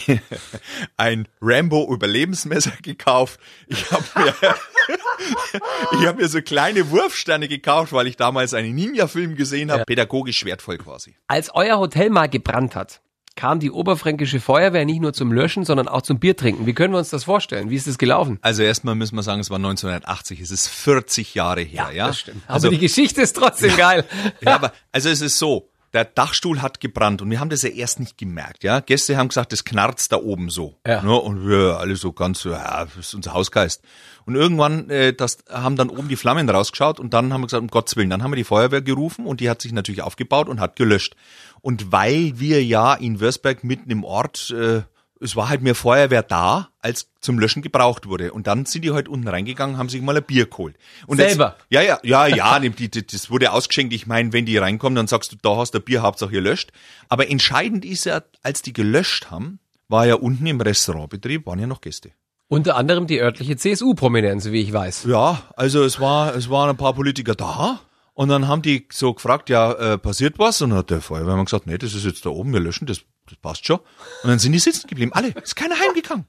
ein 0.96 1.28
Rambo 1.40 1.92
Überlebensmesser 1.92 2.72
gekauft. 2.82 3.40
Ich 3.66 3.90
habe 3.90 4.04
mir, 4.16 4.34
ich 6.00 6.06
habe 6.06 6.22
mir 6.22 6.28
so 6.28 6.42
kleine 6.42 6.90
Wurfsterne 6.90 7.48
gekauft, 7.48 7.92
weil 7.92 8.06
ich 8.06 8.16
damals 8.16 8.54
einen 8.54 8.74
Ninja-Film 8.74 9.36
gesehen 9.36 9.70
habe. 9.70 9.80
Ja. 9.80 9.84
Pädagogisch 9.84 10.44
wertvoll 10.44 10.78
quasi. 10.78 11.16
Als 11.26 11.54
euer 11.54 11.78
Hotel 11.78 12.10
mal 12.10 12.28
gebrannt 12.28 12.76
hat, 12.76 13.00
kam 13.36 13.58
die 13.58 13.70
oberfränkische 13.70 14.38
Feuerwehr 14.38 14.84
nicht 14.84 15.00
nur 15.00 15.14
zum 15.14 15.32
Löschen, 15.32 15.64
sondern 15.64 15.88
auch 15.88 16.02
zum 16.02 16.18
Biertrinken. 16.18 16.66
Wie 16.66 16.74
können 16.74 16.92
wir 16.92 16.98
uns 16.98 17.08
das 17.10 17.24
vorstellen? 17.24 17.70
Wie 17.70 17.76
ist 17.76 17.86
das 17.86 17.96
gelaufen? 17.96 18.38
Also 18.42 18.62
erstmal 18.62 18.94
müssen 18.94 19.16
wir 19.16 19.22
sagen, 19.22 19.40
es 19.40 19.48
war 19.48 19.56
1980, 19.56 20.40
es 20.40 20.50
ist 20.50 20.68
40 20.68 21.34
Jahre 21.34 21.62
her, 21.62 21.88
ja? 21.88 21.90
ja? 21.90 22.06
Das 22.08 22.18
stimmt. 22.18 22.42
Also 22.46 22.68
aber 22.68 22.76
die 22.76 22.80
Geschichte 22.80 23.22
ist 23.22 23.36
trotzdem 23.36 23.74
geil. 23.78 24.04
Ja, 24.42 24.56
aber 24.56 24.72
also 24.92 25.08
es 25.08 25.22
ist 25.22 25.38
so, 25.38 25.69
der 25.92 26.04
Dachstuhl 26.04 26.62
hat 26.62 26.80
gebrannt 26.80 27.20
und 27.20 27.30
wir 27.30 27.40
haben 27.40 27.50
das 27.50 27.62
ja 27.62 27.70
erst 27.70 27.98
nicht 27.98 28.16
gemerkt, 28.16 28.62
ja. 28.62 28.80
Gäste 28.80 29.16
haben 29.16 29.28
gesagt, 29.28 29.52
das 29.52 29.64
knarzt 29.64 30.12
da 30.12 30.16
oben 30.16 30.50
so. 30.50 30.76
Ja. 30.86 31.02
Ne? 31.02 31.14
Und 31.14 31.46
wir 31.46 31.78
alle 31.78 31.96
so 31.96 32.12
ganz 32.12 32.40
so, 32.40 32.50
ja, 32.50 32.84
das 32.84 32.96
ist 32.96 33.14
unser 33.14 33.34
Hausgeist. 33.34 33.82
Und 34.24 34.36
irgendwann, 34.36 34.88
äh, 34.90 35.12
das 35.12 35.38
haben 35.48 35.76
dann 35.76 35.90
oben 35.90 36.08
die 36.08 36.16
Flammen 36.16 36.48
rausgeschaut 36.48 37.00
und 37.00 37.12
dann 37.12 37.32
haben 37.32 37.40
wir 37.40 37.46
gesagt, 37.46 37.62
um 37.62 37.68
Gottes 37.68 37.96
Willen, 37.96 38.10
dann 38.10 38.22
haben 38.22 38.30
wir 38.30 38.36
die 38.36 38.44
Feuerwehr 38.44 38.82
gerufen 38.82 39.26
und 39.26 39.40
die 39.40 39.50
hat 39.50 39.62
sich 39.62 39.72
natürlich 39.72 40.02
aufgebaut 40.02 40.48
und 40.48 40.60
hat 40.60 40.76
gelöscht. 40.76 41.16
Und 41.60 41.92
weil 41.92 42.34
wir 42.36 42.64
ja 42.64 42.94
in 42.94 43.20
Würzberg 43.20 43.64
mitten 43.64 43.90
im 43.90 44.04
Ort 44.04 44.50
äh, 44.50 44.82
es 45.20 45.36
war 45.36 45.48
halt 45.48 45.62
mehr 45.62 45.74
Feuerwehr 45.74 46.22
da, 46.22 46.70
als 46.80 47.10
zum 47.20 47.38
Löschen 47.38 47.62
gebraucht 47.62 48.06
wurde. 48.06 48.32
Und 48.32 48.46
dann 48.46 48.64
sind 48.64 48.84
die 48.84 48.92
halt 48.92 49.08
unten 49.08 49.28
reingegangen, 49.28 49.76
haben 49.76 49.90
sich 49.90 50.00
mal 50.00 50.16
ein 50.16 50.22
Bier 50.22 50.46
geholt. 50.46 50.76
Und 51.06 51.18
Selber? 51.18 51.56
Jetzt, 51.68 51.84
ja, 51.84 51.98
ja, 52.02 52.26
ja, 52.26 52.58
ja, 52.58 52.58
das 53.12 53.30
wurde 53.30 53.52
ausgeschenkt. 53.52 53.92
Ich 53.92 54.06
meine, 54.06 54.32
wenn 54.32 54.46
die 54.46 54.56
reinkommen, 54.56 54.96
dann 54.96 55.06
sagst 55.06 55.32
du, 55.32 55.36
da 55.40 55.56
hast 55.56 55.72
du 55.72 55.78
ein 55.78 55.84
Bier, 55.84 56.02
Hauptsache 56.02 56.34
ihr 56.34 56.40
löscht. 56.40 56.72
Aber 57.08 57.30
entscheidend 57.30 57.84
ist 57.84 58.06
ja, 58.06 58.22
als 58.42 58.62
die 58.62 58.72
gelöscht 58.72 59.30
haben, 59.30 59.60
war 59.88 60.06
ja 60.06 60.14
unten 60.14 60.46
im 60.46 60.60
Restaurantbetrieb, 60.60 61.46
waren 61.46 61.58
ja 61.58 61.66
noch 61.66 61.80
Gäste. 61.82 62.12
Unter 62.48 62.76
anderem 62.76 63.06
die 63.06 63.20
örtliche 63.20 63.56
CSU-Prominenz, 63.56 64.46
wie 64.46 64.60
ich 64.60 64.72
weiß. 64.72 65.04
Ja, 65.04 65.42
also 65.54 65.84
es 65.84 66.00
war, 66.00 66.34
es 66.34 66.50
waren 66.50 66.70
ein 66.70 66.76
paar 66.76 66.94
Politiker 66.94 67.34
da. 67.34 67.80
Und 68.20 68.28
dann 68.28 68.48
haben 68.48 68.60
die 68.60 68.86
so 68.92 69.14
gefragt, 69.14 69.48
ja, 69.48 69.72
äh, 69.72 69.96
passiert 69.96 70.38
was? 70.38 70.60
Und 70.60 70.70
dann 70.70 70.80
hat 70.80 70.90
der 70.90 71.00
Feuerwehrmann 71.00 71.46
gesagt, 71.46 71.66
nee, 71.66 71.78
das 71.78 71.94
ist 71.94 72.04
jetzt 72.04 72.26
da 72.26 72.28
oben, 72.28 72.52
wir 72.52 72.60
löschen, 72.60 72.84
das 72.84 73.00
das 73.24 73.38
passt 73.38 73.66
schon. 73.66 73.78
Und 73.78 74.28
dann 74.28 74.38
sind 74.38 74.52
die 74.52 74.58
sitzen 74.58 74.88
geblieben, 74.88 75.14
alle. 75.14 75.28
Ist 75.28 75.56
keiner 75.56 75.78
heimgegangen. 75.78 76.26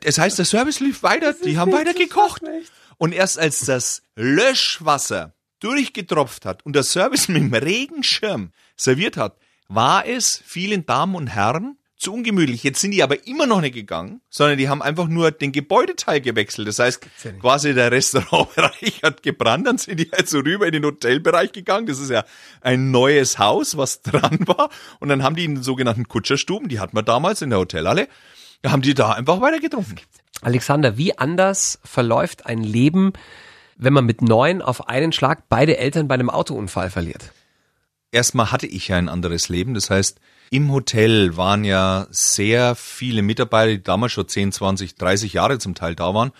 Das 0.00 0.18
heißt, 0.18 0.36
der 0.36 0.44
Service 0.44 0.80
lief 0.80 1.04
weiter, 1.04 1.32
die 1.32 1.58
haben 1.58 1.70
weiter 1.70 1.94
gekocht. 1.94 2.42
Und 2.98 3.14
erst 3.14 3.38
als 3.38 3.60
das 3.60 4.02
Löschwasser 4.16 5.36
durchgetropft 5.60 6.44
hat 6.44 6.66
und 6.66 6.74
der 6.74 6.82
Service 6.82 7.28
mit 7.28 7.36
dem 7.36 7.54
Regenschirm 7.54 8.50
serviert 8.76 9.16
hat, 9.16 9.38
war 9.68 10.06
es 10.06 10.42
vielen 10.44 10.86
Damen 10.86 11.14
und 11.14 11.28
Herren 11.28 11.78
zu 11.96 12.12
ungemütlich. 12.12 12.62
Jetzt 12.62 12.80
sind 12.80 12.90
die 12.90 13.02
aber 13.02 13.26
immer 13.26 13.46
noch 13.46 13.60
nicht 13.60 13.74
gegangen, 13.74 14.20
sondern 14.28 14.58
die 14.58 14.68
haben 14.68 14.82
einfach 14.82 15.08
nur 15.08 15.30
den 15.30 15.52
Gebäudeteil 15.52 16.20
gewechselt. 16.20 16.68
Das 16.68 16.78
heißt, 16.78 17.06
ja 17.24 17.32
quasi 17.32 17.74
der 17.74 17.90
Restaurantbereich 17.90 19.00
hat 19.02 19.22
gebrannt, 19.22 19.66
dann 19.66 19.78
sind 19.78 19.98
die 19.98 20.10
halt 20.12 20.28
so 20.28 20.40
rüber 20.40 20.66
in 20.66 20.72
den 20.72 20.84
Hotelbereich 20.84 21.52
gegangen. 21.52 21.86
Das 21.86 21.98
ist 21.98 22.10
ja 22.10 22.24
ein 22.60 22.90
neues 22.90 23.38
Haus, 23.38 23.76
was 23.76 24.02
dran 24.02 24.38
war. 24.46 24.70
Und 25.00 25.08
dann 25.08 25.22
haben 25.22 25.36
die 25.36 25.44
in 25.44 25.56
den 25.56 25.62
sogenannten 25.62 26.08
Kutscherstuben, 26.08 26.68
die 26.68 26.80
hatten 26.80 26.96
wir 26.96 27.02
damals 27.02 27.42
in 27.42 27.50
der 27.50 27.58
Hotelhalle, 27.58 28.08
da 28.62 28.72
haben 28.72 28.82
die 28.82 28.94
da 28.94 29.12
einfach 29.12 29.40
weiter 29.40 29.60
getrunken. 29.60 29.96
Alexander, 30.42 30.98
wie 30.98 31.16
anders 31.16 31.78
verläuft 31.84 32.46
ein 32.46 32.62
Leben, 32.62 33.12
wenn 33.76 33.92
man 33.92 34.04
mit 34.04 34.22
neun 34.22 34.60
auf 34.60 34.88
einen 34.88 35.12
Schlag 35.12 35.48
beide 35.48 35.78
Eltern 35.78 36.08
bei 36.08 36.14
einem 36.14 36.30
Autounfall 36.30 36.90
verliert? 36.90 37.32
Erstmal 38.12 38.52
hatte 38.52 38.66
ich 38.66 38.88
ja 38.88 38.96
ein 38.96 39.08
anderes 39.08 39.48
Leben. 39.48 39.74
Das 39.74 39.90
heißt, 39.90 40.20
im 40.50 40.72
Hotel 40.72 41.36
waren 41.36 41.64
ja 41.64 42.06
sehr 42.10 42.74
viele 42.74 43.22
Mitarbeiter, 43.22 43.72
die 43.72 43.82
damals 43.82 44.12
schon 44.12 44.28
10, 44.28 44.52
20, 44.52 44.94
30 44.94 45.32
Jahre 45.32 45.58
zum 45.58 45.74
Teil 45.74 45.94
da 45.94 46.14
waren. 46.14 46.32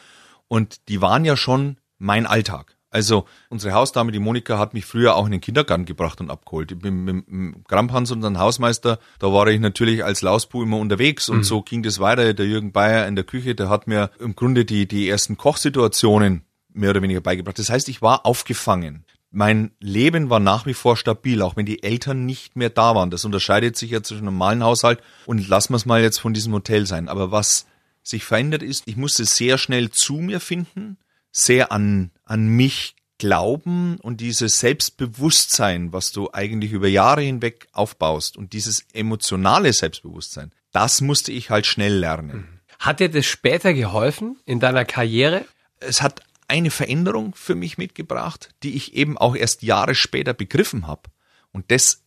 Und 0.48 0.88
die 0.88 1.00
waren 1.00 1.24
ja 1.24 1.36
schon 1.36 1.78
mein 1.98 2.26
Alltag. 2.26 2.76
Also 2.90 3.26
unsere 3.50 3.74
Hausdame, 3.74 4.12
die 4.12 4.20
Monika, 4.20 4.58
hat 4.58 4.72
mich 4.72 4.86
früher 4.86 5.16
auch 5.16 5.26
in 5.26 5.32
den 5.32 5.40
Kindergarten 5.40 5.84
gebracht 5.84 6.20
und 6.20 6.30
abgeholt. 6.30 6.82
Mit, 6.82 6.94
mit, 6.94 7.28
mit 7.28 7.68
Gramphans, 7.68 8.12
unseren 8.12 8.38
Hausmeister, 8.38 8.98
da 9.18 9.32
war 9.32 9.48
ich 9.48 9.60
natürlich 9.60 10.04
als 10.04 10.22
Lausbu 10.22 10.62
immer 10.62 10.78
unterwegs 10.78 11.28
und 11.28 11.38
mhm. 11.38 11.44
so 11.44 11.62
ging 11.62 11.82
das 11.82 11.98
weiter. 11.98 12.32
Der 12.32 12.46
Jürgen 12.46 12.72
Bayer 12.72 13.06
in 13.06 13.16
der 13.16 13.24
Küche, 13.24 13.54
der 13.54 13.68
hat 13.68 13.86
mir 13.86 14.10
im 14.20 14.36
Grunde 14.36 14.64
die, 14.64 14.86
die 14.86 15.08
ersten 15.08 15.36
Kochsituationen 15.36 16.46
mehr 16.72 16.90
oder 16.90 17.02
weniger 17.02 17.20
beigebracht. 17.20 17.58
Das 17.58 17.70
heißt, 17.70 17.88
ich 17.88 18.02
war 18.02 18.24
aufgefangen 18.24 19.04
mein 19.36 19.72
Leben 19.80 20.30
war 20.30 20.40
nach 20.40 20.64
wie 20.64 20.72
vor 20.72 20.96
stabil, 20.96 21.42
auch 21.42 21.56
wenn 21.56 21.66
die 21.66 21.82
Eltern 21.82 22.24
nicht 22.24 22.56
mehr 22.56 22.70
da 22.70 22.94
waren. 22.94 23.10
Das 23.10 23.26
unterscheidet 23.26 23.76
sich 23.76 23.90
ja 23.90 24.02
zwischen 24.02 24.22
einem 24.22 24.38
normalen 24.38 24.64
Haushalt 24.64 25.00
und 25.26 25.46
lassen 25.46 25.74
wir 25.74 25.76
es 25.76 25.84
mal 25.84 26.00
jetzt 26.00 26.18
von 26.18 26.32
diesem 26.32 26.54
Hotel 26.54 26.86
sein. 26.86 27.10
Aber 27.10 27.30
was 27.32 27.66
sich 28.02 28.24
verändert 28.24 28.62
ist, 28.62 28.84
ich 28.86 28.96
musste 28.96 29.26
sehr 29.26 29.58
schnell 29.58 29.90
zu 29.90 30.14
mir 30.14 30.40
finden, 30.40 30.96
sehr 31.32 31.70
an, 31.70 32.12
an 32.24 32.48
mich 32.48 32.96
glauben 33.18 33.98
und 33.98 34.22
dieses 34.22 34.58
Selbstbewusstsein, 34.58 35.92
was 35.92 36.12
du 36.12 36.30
eigentlich 36.32 36.72
über 36.72 36.88
Jahre 36.88 37.20
hinweg 37.20 37.68
aufbaust 37.72 38.38
und 38.38 38.54
dieses 38.54 38.86
emotionale 38.94 39.70
Selbstbewusstsein, 39.74 40.50
das 40.72 41.02
musste 41.02 41.30
ich 41.30 41.50
halt 41.50 41.66
schnell 41.66 41.98
lernen. 41.98 42.60
Hat 42.78 43.00
dir 43.00 43.10
das 43.10 43.26
später 43.26 43.74
geholfen 43.74 44.38
in 44.46 44.60
deiner 44.60 44.86
Karriere? 44.86 45.44
Es 45.78 46.00
hat 46.00 46.22
eine 46.48 46.70
Veränderung 46.70 47.34
für 47.34 47.54
mich 47.54 47.78
mitgebracht, 47.78 48.54
die 48.62 48.74
ich 48.76 48.94
eben 48.94 49.18
auch 49.18 49.34
erst 49.36 49.62
Jahre 49.62 49.94
später 49.94 50.34
begriffen 50.34 50.86
habe. 50.86 51.10
Und 51.52 51.70
das, 51.70 52.02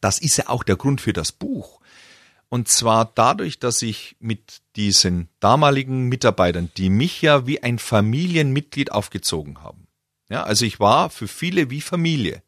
das 0.00 0.18
ist 0.18 0.36
ja 0.36 0.48
auch 0.48 0.62
der 0.62 0.76
Grund 0.76 1.00
für 1.00 1.12
das 1.12 1.32
Buch. 1.32 1.80
Und 2.48 2.68
zwar 2.68 3.12
dadurch, 3.14 3.58
dass 3.58 3.82
ich 3.82 4.16
mit 4.20 4.60
diesen 4.76 5.28
damaligen 5.40 6.08
Mitarbeitern, 6.08 6.70
die 6.76 6.88
mich 6.88 7.20
ja 7.20 7.46
wie 7.46 7.62
ein 7.62 7.78
Familienmitglied 7.78 8.90
aufgezogen 8.92 9.62
haben. 9.62 9.86
Ja, 10.30 10.44
also 10.44 10.64
ich 10.64 10.80
war 10.80 11.10
für 11.10 11.28
viele 11.28 11.70
wie 11.70 11.80
Familie. 11.80 12.42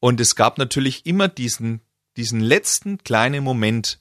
Und 0.00 0.20
es 0.20 0.34
gab 0.34 0.58
natürlich 0.58 1.06
immer 1.06 1.28
diesen, 1.28 1.80
diesen 2.16 2.40
letzten 2.40 2.98
kleinen 2.98 3.44
Moment, 3.44 4.00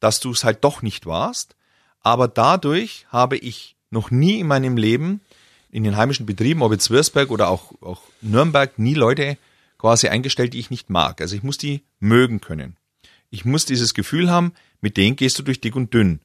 dass 0.00 0.20
du 0.20 0.30
es 0.30 0.44
halt 0.44 0.64
doch 0.64 0.82
nicht 0.82 1.06
warst. 1.06 1.56
Aber 2.00 2.28
dadurch 2.28 3.06
habe 3.08 3.36
ich 3.36 3.76
noch 3.90 4.10
nie 4.10 4.40
in 4.40 4.46
meinem 4.46 4.76
Leben 4.76 5.20
in 5.70 5.84
den 5.84 5.96
heimischen 5.96 6.26
Betrieben, 6.26 6.62
ob 6.62 6.72
jetzt 6.72 6.90
Würzberg 6.90 7.30
oder 7.30 7.48
auch, 7.48 7.72
auch 7.82 8.02
Nürnberg, 8.20 8.78
nie 8.78 8.94
Leute 8.94 9.36
quasi 9.76 10.08
eingestellt, 10.08 10.54
die 10.54 10.58
ich 10.58 10.70
nicht 10.70 10.90
mag. 10.90 11.20
Also 11.20 11.36
ich 11.36 11.42
muss 11.42 11.58
die 11.58 11.82
mögen 12.00 12.40
können. 12.40 12.76
Ich 13.30 13.44
muss 13.44 13.64
dieses 13.64 13.94
Gefühl 13.94 14.30
haben, 14.30 14.52
mit 14.80 14.96
denen 14.96 15.16
gehst 15.16 15.38
du 15.38 15.42
durch 15.42 15.60
dick 15.60 15.76
und 15.76 15.92
dünn. 15.92 16.20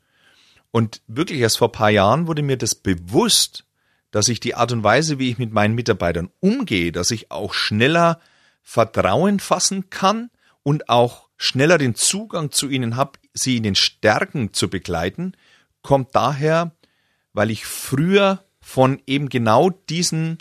Und 0.71 1.01
wirklich 1.07 1.39
erst 1.39 1.59
vor 1.59 1.71
paar 1.71 1.89
Jahren 1.89 2.27
wurde 2.27 2.41
mir 2.41 2.57
das 2.57 2.75
bewusst, 2.75 3.65
dass 4.11 4.27
ich 4.27 4.39
die 4.39 4.55
Art 4.55 4.71
und 4.71 4.83
Weise, 4.83 5.19
wie 5.19 5.29
ich 5.29 5.37
mit 5.37 5.53
meinen 5.53 5.75
Mitarbeitern 5.75 6.29
umgehe, 6.39 6.91
dass 6.91 7.11
ich 7.11 7.31
auch 7.31 7.53
schneller 7.53 8.19
Vertrauen 8.61 9.39
fassen 9.39 9.89
kann 9.89 10.29
und 10.63 10.89
auch 10.89 11.27
schneller 11.35 11.77
den 11.77 11.95
Zugang 11.95 12.51
zu 12.51 12.69
ihnen 12.69 12.95
habe, 12.95 13.19
sie 13.33 13.57
in 13.57 13.63
den 13.63 13.75
Stärken 13.75 14.53
zu 14.53 14.69
begleiten, 14.69 15.33
kommt 15.81 16.15
daher, 16.15 16.71
weil 17.33 17.51
ich 17.51 17.65
früher 17.65 18.43
von 18.63 19.01
eben 19.05 19.29
genau 19.29 19.69
diesem 19.69 20.37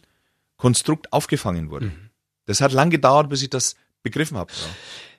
Konstrukt 0.57 1.13
aufgefangen 1.13 1.71
wurde. 1.71 1.87
Mhm. 1.87 2.11
Das 2.47 2.61
hat 2.61 2.73
lang 2.73 2.89
gedauert, 2.89 3.29
bis 3.29 3.43
ich 3.43 3.51
das 3.51 3.77
begriffen 4.03 4.39
habe. 4.39 4.53
Ja. 4.53 4.69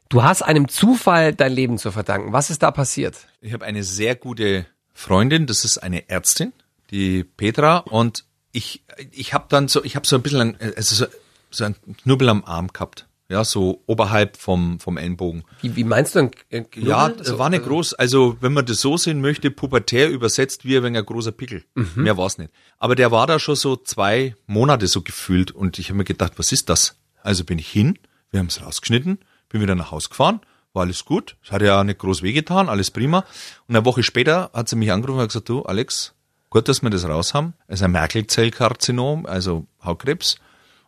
Du 0.09 0.23
hast 0.23 0.41
einem 0.41 0.67
Zufall 0.67 1.33
dein 1.33 1.51
Leben 1.51 1.77
zu 1.77 1.91
verdanken. 1.91 2.33
Was 2.33 2.49
ist 2.49 2.63
da 2.63 2.71
passiert? 2.71 3.27
Ich 3.41 3.53
habe 3.53 3.65
eine 3.65 3.83
sehr 3.83 4.15
gute 4.15 4.65
Freundin, 4.93 5.47
das 5.47 5.65
ist 5.65 5.77
eine 5.79 6.09
Ärztin, 6.09 6.53
die 6.91 7.23
Petra, 7.23 7.77
und 7.79 8.25
ich, 8.51 8.83
ich 9.11 9.33
habe 9.33 9.45
dann 9.49 9.67
so, 9.67 9.83
ich 9.83 9.95
habe 9.95 10.05
so 10.05 10.15
ein 10.15 10.21
bisschen, 10.21 10.41
ein, 10.41 10.73
also 10.75 10.95
so, 10.95 11.05
so 11.49 11.65
ein 11.65 11.75
Knubbel 12.03 12.29
am 12.29 12.45
Arm 12.45 12.67
gehabt 12.67 13.07
ja, 13.33 13.43
so 13.43 13.81
oberhalb 13.87 14.37
vom, 14.37 14.79
vom 14.79 14.97
Ellenbogen. 14.97 15.43
Wie, 15.61 15.75
wie 15.75 15.83
meinst 15.83 16.13
du 16.13 16.19
ein 16.19 16.31
Knubbel? 16.31 16.87
Ja, 16.87 17.11
so, 17.19 17.39
war 17.39 17.49
nicht 17.49 17.61
also 17.61 17.69
groß. 17.71 17.93
Also, 17.95 18.37
wenn 18.41 18.53
man 18.53 18.65
das 18.65 18.79
so 18.79 18.95
sehen 18.95 19.21
möchte, 19.21 19.49
pubertär 19.49 20.09
übersetzt 20.09 20.65
wie 20.65 20.77
ein, 20.77 20.95
ein 20.95 21.05
großer 21.05 21.31
Pickel. 21.31 21.63
Mhm. 21.73 21.91
Mehr 21.95 22.15
war's 22.15 22.37
nicht. 22.37 22.51
Aber 22.77 22.95
der 22.95 23.11
war 23.11 23.25
da 23.25 23.39
schon 23.39 23.55
so 23.55 23.75
zwei 23.75 24.35
Monate 24.45 24.85
so 24.85 25.01
gefühlt 25.01 25.51
und 25.51 25.79
ich 25.79 25.89
habe 25.89 25.97
mir 25.97 26.03
gedacht, 26.03 26.33
was 26.37 26.51
ist 26.51 26.69
das? 26.69 26.99
Also 27.23 27.43
bin 27.43 27.57
ich 27.57 27.69
hin, 27.69 27.97
wir 28.29 28.39
haben 28.39 28.47
es 28.47 28.61
rausgeschnitten, 28.61 29.17
bin 29.49 29.61
wieder 29.61 29.75
nach 29.75 29.89
Hause 29.89 30.09
gefahren, 30.09 30.39
war 30.73 30.83
alles 30.83 31.03
gut. 31.03 31.35
Es 31.43 31.51
hat 31.51 31.63
ja 31.63 31.83
nicht 31.83 31.99
groß 31.99 32.21
wehgetan, 32.21 32.69
alles 32.69 32.91
prima. 32.91 33.25
Und 33.67 33.75
eine 33.75 33.83
Woche 33.83 34.03
später 34.03 34.51
hat 34.53 34.69
sie 34.69 34.75
mich 34.75 34.91
angerufen 34.91 35.21
und 35.21 35.27
gesagt, 35.27 35.49
du, 35.49 35.63
Alex, 35.63 36.13
gut, 36.51 36.67
dass 36.67 36.83
wir 36.83 36.91
das 36.91 37.05
raus 37.05 37.33
haben. 37.33 37.55
Es 37.67 37.79
ist 37.79 37.83
ein 37.83 37.91
Merkelzellkarzinom, 37.91 39.25
also 39.25 39.65
Hautkrebs. 39.83 40.37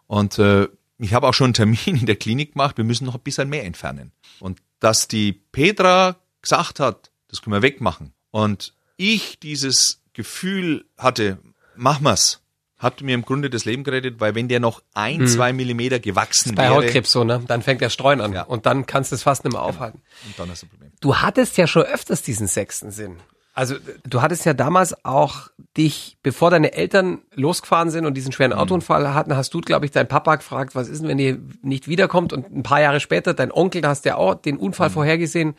Und 0.05 0.37
äh, 0.37 0.67
ich 0.97 1.13
habe 1.13 1.27
auch 1.27 1.33
schon 1.33 1.45
einen 1.45 1.53
Termin 1.53 1.97
in 1.99 2.05
der 2.05 2.15
Klinik 2.15 2.53
gemacht, 2.53 2.77
wir 2.77 2.83
müssen 2.83 3.05
noch 3.05 3.15
ein 3.15 3.21
bisschen 3.21 3.49
mehr 3.49 3.65
entfernen. 3.65 4.11
Und 4.39 4.61
dass 4.79 5.07
die 5.07 5.33
Petra 5.33 6.17
gesagt 6.41 6.79
hat, 6.79 7.11
das 7.27 7.41
können 7.41 7.55
wir 7.55 7.61
wegmachen. 7.61 8.13
Und 8.31 8.73
ich 8.97 9.39
dieses 9.39 10.01
Gefühl 10.13 10.85
hatte, 10.97 11.39
mach 11.75 11.99
mal's, 11.99 12.41
hat 12.77 13.01
mir 13.01 13.15
im 13.15 13.23
Grunde 13.23 13.49
das 13.49 13.65
Leben 13.65 13.83
gerettet, 13.83 14.19
weil 14.19 14.35
wenn 14.35 14.47
der 14.47 14.59
noch 14.59 14.83
ein, 14.93 15.21
hm. 15.21 15.27
zwei 15.27 15.53
Millimeter 15.53 15.99
gewachsen 15.99 16.55
bei 16.55 16.63
wäre. 16.63 16.75
Bei 16.75 16.83
Hautkrebs 16.83 17.11
so, 17.11 17.23
ne? 17.23 17.43
Dann 17.47 17.61
fängt 17.61 17.81
der 17.81 17.89
Streuen 17.89 18.21
an. 18.21 18.33
Ja. 18.33 18.43
Und 18.43 18.65
dann 18.65 18.85
kannst 18.85 19.11
du 19.11 19.15
es 19.15 19.23
fast 19.23 19.43
nicht 19.43 19.53
mehr 19.53 19.61
genau. 19.61 19.69
aufhalten. 19.69 20.01
Und 20.25 20.37
dann 20.37 20.49
hast 20.49 20.61
du 20.61 20.67
ein 20.67 20.69
Problem. 20.69 20.91
Du 20.99 21.17
hattest 21.17 21.57
ja 21.57 21.67
schon 21.67 21.83
öfters 21.83 22.21
diesen 22.21 22.47
sechsten 22.47 22.91
Sinn. 22.91 23.17
Also 23.55 23.75
du 24.03 24.21
hattest 24.21 24.45
ja 24.45 24.53
damals 24.53 25.05
auch 25.05 25.47
dich, 25.77 26.17
bevor 26.21 26.51
deine 26.51 26.73
Eltern 26.73 27.21
losgefahren 27.33 27.89
sind 27.89 28.05
und 28.05 28.13
diesen 28.15 28.33
schweren 28.33 28.51
mhm. 28.51 28.57
Autounfall 28.57 29.13
hatten, 29.13 29.35
hast 29.35 29.53
du, 29.53 29.61
glaube 29.61 29.85
ich, 29.85 29.91
deinen 29.91 30.09
Papa 30.09 30.35
gefragt, 30.35 30.75
was 30.75 30.89
ist 30.89 31.01
denn, 31.01 31.07
wenn 31.07 31.19
ihr 31.19 31.39
nicht 31.61 31.87
wiederkommt? 31.87 32.33
Und 32.33 32.53
ein 32.53 32.63
paar 32.63 32.81
Jahre 32.81 32.99
später, 32.99 33.33
dein 33.33 33.53
Onkel, 33.53 33.81
da 33.81 33.89
hast 33.89 34.03
ja 34.03 34.17
auch 34.17 34.35
den 34.35 34.57
Unfall 34.57 34.89
mhm. 34.89 34.93
vorhergesehen. 34.93 35.55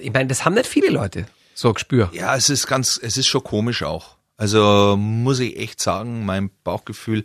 Ich 0.00 0.12
meine, 0.12 0.26
das 0.26 0.44
haben 0.44 0.54
nicht 0.54 0.66
viele 0.66 0.90
Leute 0.90 1.26
so 1.54 1.72
gespür. 1.72 2.10
Ja, 2.12 2.34
es 2.34 2.50
ist 2.50 2.66
ganz, 2.66 2.98
es 3.00 3.16
ist 3.16 3.28
schon 3.28 3.44
komisch 3.44 3.84
auch. 3.84 4.16
Also 4.36 4.96
muss 4.98 5.38
ich 5.38 5.56
echt 5.56 5.80
sagen, 5.80 6.26
mein 6.26 6.50
Bauchgefühl, 6.64 7.24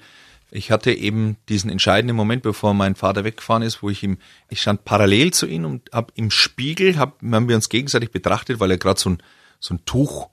ich 0.52 0.70
hatte 0.70 0.94
eben 0.94 1.38
diesen 1.50 1.70
entscheidenden 1.72 2.16
Moment, 2.16 2.44
bevor 2.44 2.74
mein 2.74 2.96
Vater 2.96 3.24
weggefahren 3.24 3.64
ist, 3.64 3.82
wo 3.82 3.90
ich 3.90 4.04
ihm, 4.04 4.18
ich 4.50 4.62
stand 4.62 4.86
parallel 4.86 5.32
zu 5.34 5.48
ihm 5.48 5.66
und 5.66 5.90
hab 5.92 6.12
im 6.16 6.30
Spiegel, 6.30 6.98
hab, 6.98 7.22
haben 7.24 7.50
wir 7.50 7.56
uns 7.56 7.70
gegenseitig 7.70 8.12
betrachtet, 8.12 8.60
weil 8.60 8.72
er 8.72 8.78
gerade 8.78 9.00
so 9.00 9.10
ein 9.10 9.18
so 9.60 9.76
ein 9.76 9.86
Tuch 9.86 10.30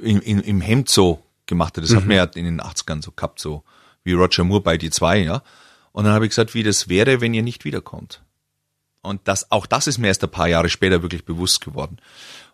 in, 0.00 0.20
in, 0.20 0.40
im 0.40 0.60
Hemd 0.60 0.88
so 0.88 1.22
gemacht 1.46 1.76
hat. 1.76 1.84
Das 1.84 1.90
mhm. 1.90 1.96
hat 1.96 2.06
man 2.06 2.16
ja 2.16 2.24
in 2.24 2.44
den 2.44 2.60
80ern 2.60 3.02
so 3.02 3.12
gehabt, 3.12 3.40
so 3.40 3.64
wie 4.04 4.12
Roger 4.12 4.44
Moore 4.44 4.62
bei 4.62 4.78
die 4.78 4.90
zwei, 4.90 5.18
ja. 5.18 5.42
Und 5.92 6.04
dann 6.04 6.12
habe 6.12 6.26
ich 6.26 6.30
gesagt, 6.30 6.54
wie 6.54 6.62
das 6.62 6.88
wäre, 6.88 7.20
wenn 7.20 7.34
ihr 7.34 7.42
nicht 7.42 7.64
wiederkommt. 7.64 8.22
Und 9.02 9.22
das, 9.24 9.50
auch 9.50 9.66
das 9.66 9.86
ist 9.86 9.98
mir 9.98 10.08
erst 10.08 10.22
ein 10.22 10.30
paar 10.30 10.48
Jahre 10.48 10.68
später 10.68 11.02
wirklich 11.02 11.24
bewusst 11.24 11.64
geworden. 11.64 11.98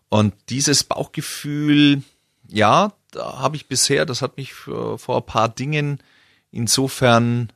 Und 0.08 0.34
dieses 0.48 0.84
Bauchgefühl, 0.84 2.02
ja, 2.48 2.92
da 3.10 3.38
habe 3.40 3.56
ich 3.56 3.66
bisher, 3.66 4.06
das 4.06 4.22
hat 4.22 4.36
mich 4.36 4.54
vor, 4.54 4.98
vor 4.98 5.16
ein 5.16 5.26
paar 5.26 5.48
Dingen 5.48 5.98
insofern 6.50 7.52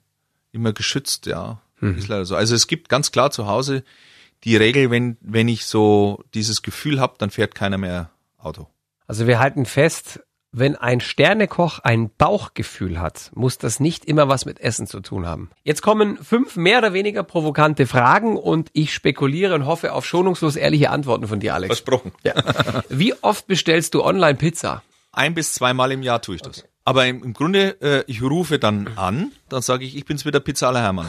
immer 0.53 0.73
geschützt, 0.73 1.27
ja. 1.27 1.61
Mhm. 1.81 1.97
Ist 1.97 2.09
leider 2.09 2.25
so. 2.25 2.35
Also 2.35 2.55
es 2.55 2.67
gibt 2.67 2.89
ganz 2.89 3.13
klar 3.13 3.31
zu 3.31 3.47
Hause 3.47 3.85
die 4.45 4.57
Regel, 4.57 4.91
wenn, 4.91 5.17
wenn 5.21 5.49
ich 5.49 5.67
so 5.67 6.25
dieses 6.35 6.63
Gefühl 6.63 7.01
habe, 7.01 7.15
dann 7.19 7.31
fährt 7.31 7.55
keiner 7.55 7.79
mehr 7.79 8.11
Auto. 8.39 8.69
Also 9.07 9.27
wir 9.27 9.39
halten 9.39 9.67
fest, 9.67 10.21
wenn 10.51 10.77
ein 10.77 11.01
Sternekoch 11.01 11.79
ein 11.81 12.11
Bauchgefühl 12.17 13.01
hat, 13.01 13.31
muss 13.35 13.59
das 13.59 13.81
nicht 13.81 14.05
immer 14.07 14.29
was 14.29 14.47
mit 14.47 14.61
Essen 14.61 14.87
zu 14.87 15.01
tun 15.01 15.27
haben. 15.27 15.51
Jetzt 15.63 15.83
kommen 15.83 16.17
fünf 16.23 16.57
mehr 16.57 16.79
oder 16.79 16.93
weniger 16.93 17.23
provokante 17.23 17.87
Fragen 17.87 18.37
und 18.37 18.71
ich 18.73 18.95
spekuliere 18.95 19.55
und 19.55 19.67
hoffe 19.67 19.93
auf 19.93 20.07
schonungslos 20.07 20.57
ehrliche 20.57 20.91
Antworten 20.91 21.29
von 21.29 21.41
dir, 21.41 21.55
Alex. 21.55 21.69
Versprochen. 21.69 22.13
Ja. 22.23 22.35
Wie 22.89 23.15
oft 23.23 23.47
bestellst 23.47 23.95
du 23.95 24.03
online 24.03 24.37
Pizza? 24.37 24.83
Ein 25.13 25.35
bis 25.35 25.53
zweimal 25.53 25.93
im 25.93 26.03
Jahr 26.03 26.23
tue 26.23 26.37
ich 26.37 26.43
das. 26.43 26.61
Okay. 26.61 26.69
Aber 26.89 27.07
im, 27.07 27.23
im 27.23 27.35
Grunde, 27.35 27.77
äh, 27.83 28.05
ich 28.07 28.23
rufe 28.23 28.59
dann 28.59 28.89
an, 28.97 29.31
dann 29.51 29.61
sage 29.61 29.85
ich, 29.85 29.95
ich 29.95 30.07
bin's 30.07 30.25
wieder 30.25 30.41
Pizzaler 30.41 30.81
Hermann. 30.81 31.07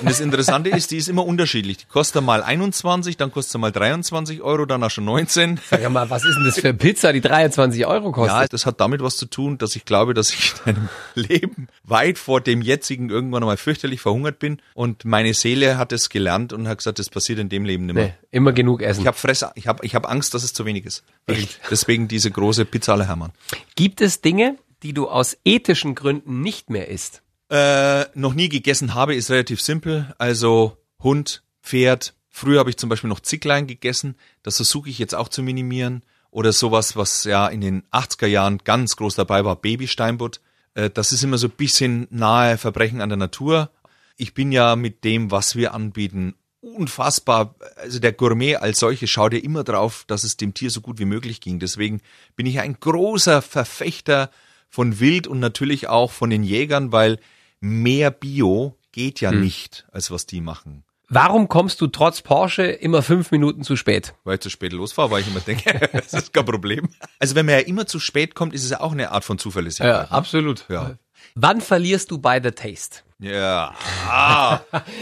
Und 0.00 0.10
das 0.10 0.20
Interessante 0.20 0.68
ist, 0.68 0.90
die 0.90 0.98
ist 0.98 1.08
immer 1.08 1.24
unterschiedlich. 1.24 1.78
Die 1.78 1.86
kostet 1.86 2.22
mal 2.22 2.42
21, 2.42 3.16
dann 3.16 3.32
kostet 3.32 3.52
sie 3.52 3.58
mal 3.58 3.72
23 3.72 4.42
Euro, 4.42 4.66
dann 4.66 4.84
auch 4.84 4.90
schon 4.90 5.06
19. 5.06 5.58
Sag 5.70 5.90
mal, 5.90 6.10
was 6.10 6.26
ist 6.26 6.36
denn 6.36 6.44
das 6.44 6.60
für 6.60 6.68
eine 6.68 6.76
Pizza, 6.76 7.14
die 7.14 7.22
23 7.22 7.86
Euro 7.86 8.12
kostet? 8.12 8.40
Ja, 8.42 8.46
das 8.46 8.66
hat 8.66 8.78
damit 8.82 9.02
was 9.02 9.16
zu 9.16 9.24
tun, 9.24 9.56
dass 9.56 9.74
ich 9.74 9.86
glaube, 9.86 10.12
dass 10.12 10.34
ich 10.34 10.52
in 10.66 10.76
einem 10.76 10.88
Leben 11.14 11.68
weit 11.82 12.18
vor 12.18 12.42
dem 12.42 12.60
jetzigen 12.60 13.08
irgendwann 13.08 13.42
einmal 13.42 13.56
fürchterlich 13.56 14.02
verhungert 14.02 14.38
bin 14.38 14.60
und 14.74 15.06
meine 15.06 15.32
Seele 15.32 15.78
hat 15.78 15.92
es 15.92 16.10
gelernt 16.10 16.52
und 16.52 16.68
hat 16.68 16.76
gesagt, 16.76 16.98
das 16.98 17.08
passiert 17.08 17.38
in 17.38 17.48
dem 17.48 17.64
Leben 17.64 17.86
nicht 17.86 17.94
mehr. 17.94 18.04
Nee, 18.04 18.14
immer 18.32 18.52
genug 18.52 18.82
essen. 18.82 19.00
Ich 19.00 19.06
habe 19.06 19.16
Fress, 19.16 19.46
ich 19.54 19.66
habe 19.66 19.82
ich 19.82 19.94
hab 19.94 20.10
Angst, 20.10 20.34
dass 20.34 20.44
es 20.44 20.52
zu 20.52 20.66
wenig 20.66 20.84
ist. 20.84 21.04
Echt? 21.26 21.58
Deswegen 21.70 22.06
diese 22.06 22.30
große 22.30 22.66
Pizzaler 22.66 23.06
Hermann. 23.06 23.32
Gibt 23.76 24.02
es 24.02 24.20
Dinge, 24.20 24.56
die 24.82 24.92
du 24.92 25.08
aus 25.08 25.36
ethischen 25.44 25.94
Gründen 25.94 26.40
nicht 26.40 26.70
mehr 26.70 26.88
isst? 26.88 27.22
Äh, 27.50 28.06
noch 28.14 28.34
nie 28.34 28.48
gegessen 28.48 28.94
habe, 28.94 29.14
ist 29.14 29.30
relativ 29.30 29.60
simpel. 29.60 30.14
Also 30.18 30.76
Hund, 31.02 31.42
Pferd. 31.62 32.14
Früher 32.30 32.60
habe 32.60 32.70
ich 32.70 32.78
zum 32.78 32.88
Beispiel 32.88 33.08
noch 33.10 33.20
Zicklein 33.20 33.66
gegessen. 33.66 34.16
Das 34.42 34.56
versuche 34.56 34.88
ich 34.88 34.98
jetzt 34.98 35.14
auch 35.14 35.28
zu 35.28 35.42
minimieren. 35.42 36.02
Oder 36.30 36.52
sowas, 36.52 36.96
was 36.96 37.24
ja 37.24 37.46
in 37.48 37.60
den 37.60 37.82
80er 37.92 38.26
Jahren 38.26 38.58
ganz 38.58 38.96
groß 38.96 39.16
dabei 39.16 39.44
war, 39.44 39.56
Babysteinbutt. 39.56 40.40
Äh, 40.74 40.88
das 40.88 41.12
ist 41.12 41.22
immer 41.22 41.38
so 41.38 41.48
ein 41.48 41.56
bisschen 41.56 42.06
nahe 42.10 42.56
Verbrechen 42.56 43.02
an 43.02 43.10
der 43.10 43.18
Natur. 43.18 43.70
Ich 44.16 44.34
bin 44.34 44.50
ja 44.50 44.76
mit 44.76 45.04
dem, 45.04 45.30
was 45.30 45.56
wir 45.56 45.74
anbieten, 45.74 46.34
unfassbar, 46.62 47.56
also 47.76 47.98
der 47.98 48.12
Gourmet 48.12 48.56
als 48.56 48.78
solche 48.78 49.08
schaut 49.08 49.32
ja 49.34 49.40
immer 49.40 49.64
drauf, 49.64 50.04
dass 50.06 50.24
es 50.24 50.36
dem 50.36 50.54
Tier 50.54 50.70
so 50.70 50.80
gut 50.80 50.98
wie 50.98 51.04
möglich 51.04 51.40
ging. 51.40 51.58
Deswegen 51.58 52.00
bin 52.36 52.46
ich 52.46 52.60
ein 52.60 52.78
großer 52.78 53.42
Verfechter 53.42 54.30
von 54.72 55.00
Wild 55.00 55.26
und 55.26 55.38
natürlich 55.38 55.88
auch 55.88 56.10
von 56.10 56.30
den 56.30 56.42
Jägern, 56.42 56.92
weil 56.92 57.18
mehr 57.60 58.10
Bio 58.10 58.78
geht 58.90 59.20
ja 59.20 59.30
hm. 59.30 59.42
nicht, 59.42 59.86
als 59.92 60.10
was 60.10 60.24
die 60.24 60.40
machen. 60.40 60.82
Warum 61.10 61.48
kommst 61.48 61.82
du 61.82 61.88
trotz 61.88 62.22
Porsche 62.22 62.62
immer 62.62 63.02
fünf 63.02 63.32
Minuten 63.32 63.64
zu 63.64 63.76
spät? 63.76 64.14
Weil 64.24 64.36
ich 64.36 64.40
zu 64.40 64.48
spät 64.48 64.72
losfahre, 64.72 65.10
weil 65.10 65.20
ich 65.20 65.28
immer 65.28 65.40
denke, 65.40 65.90
das 65.92 66.14
ist 66.14 66.32
kein 66.32 66.46
Problem. 66.46 66.88
Also 67.18 67.34
wenn 67.34 67.44
man 67.44 67.56
ja 67.56 67.60
immer 67.60 67.86
zu 67.86 68.00
spät 68.00 68.34
kommt, 68.34 68.54
ist 68.54 68.64
es 68.64 68.70
ja 68.70 68.80
auch 68.80 68.92
eine 68.92 69.12
Art 69.12 69.22
von 69.22 69.38
Zuverlässigkeit. 69.38 69.92
Ja, 69.94 70.02
ne? 70.04 70.10
absolut. 70.10 70.64
Ja. 70.70 70.96
Wann 71.34 71.60
verlierst 71.60 72.10
du 72.10 72.18
bei 72.18 72.42
The 72.42 72.50
Taste? 72.50 72.98
Ja. 73.18 73.74
Ah. 74.14 74.60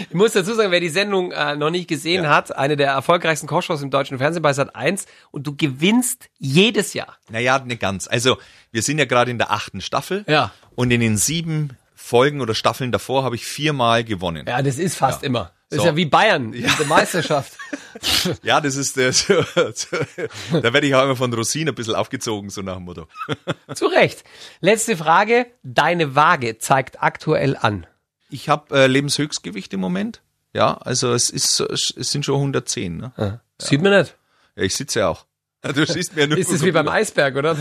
ich 0.08 0.14
muss 0.14 0.34
dazu 0.34 0.54
sagen, 0.54 0.70
wer 0.70 0.78
die 0.78 0.88
Sendung 0.88 1.32
äh, 1.32 1.56
noch 1.56 1.70
nicht 1.70 1.88
gesehen 1.88 2.22
ja. 2.22 2.30
hat, 2.30 2.56
eine 2.56 2.76
der 2.76 2.92
erfolgreichsten 2.92 3.48
Kochshows 3.48 3.82
im 3.82 3.90
deutschen 3.90 4.18
Fernsehen 4.18 4.42
bei 4.42 4.52
Sat 4.52 4.76
1 4.76 5.06
und 5.32 5.48
du 5.48 5.56
gewinnst 5.56 6.28
jedes 6.38 6.94
Jahr. 6.94 7.16
Naja, 7.28 7.58
nicht 7.58 7.80
ganz. 7.80 8.06
Also, 8.06 8.38
wir 8.70 8.82
sind 8.82 8.98
ja 8.98 9.06
gerade 9.06 9.32
in 9.32 9.38
der 9.38 9.50
achten 9.50 9.80
Staffel. 9.80 10.24
Ja. 10.28 10.52
Und 10.76 10.92
in 10.92 11.00
den 11.00 11.16
sieben 11.16 11.76
Folgen 11.96 12.40
oder 12.40 12.54
Staffeln 12.54 12.92
davor 12.92 13.24
habe 13.24 13.34
ich 13.34 13.44
viermal 13.44 14.04
gewonnen. 14.04 14.46
Ja, 14.46 14.62
das 14.62 14.78
ist 14.78 14.96
fast 14.96 15.22
ja. 15.22 15.26
immer. 15.26 15.50
Das 15.68 15.78
so. 15.78 15.82
ist 15.82 15.86
ja 15.86 15.96
wie 15.96 16.06
Bayern 16.06 16.52
ja. 16.52 16.68
in 16.68 16.76
der 16.78 16.86
Meisterschaft. 16.86 17.52
ja, 18.42 18.60
das 18.60 18.76
ist 18.76 18.96
der, 18.96 19.12
so, 19.12 19.44
da 19.54 20.72
werde 20.72 20.86
ich 20.86 20.94
auch 20.94 21.04
immer 21.04 21.16
von 21.16 21.32
Rosin 21.32 21.68
ein 21.68 21.74
bisschen 21.74 21.94
aufgezogen, 21.94 22.50
so 22.50 22.62
nach 22.62 22.76
dem 22.76 22.84
Motto. 22.84 23.06
Zu 23.74 23.86
Recht. 23.86 24.24
Letzte 24.60 24.96
Frage. 24.96 25.46
Deine 25.62 26.14
Waage 26.14 26.58
zeigt 26.58 27.02
aktuell 27.02 27.56
an. 27.56 27.86
Ich 28.28 28.48
habe 28.48 28.76
äh, 28.76 28.86
Lebenshöchstgewicht 28.86 29.72
im 29.74 29.80
Moment. 29.80 30.22
Ja, 30.52 30.74
also 30.78 31.12
es 31.12 31.30
ist 31.30 31.60
es 31.60 31.94
sind 31.96 32.24
schon 32.24 32.36
110. 32.36 32.96
Ne? 32.96 33.12
Ja. 33.16 33.40
Sieht 33.58 33.82
man 33.82 33.96
nicht. 33.98 34.16
Ja, 34.56 34.62
ich 34.64 34.74
sitze 34.74 35.00
ja 35.00 35.08
auch. 35.08 35.26
Du 35.62 35.84
siehst 35.84 36.16
mir 36.16 36.26
nur 36.26 36.38
ist 36.38 36.50
es 36.50 36.64
wie 36.64 36.72
beim 36.72 36.88
Eisberg, 36.88 37.36
oder? 37.36 37.54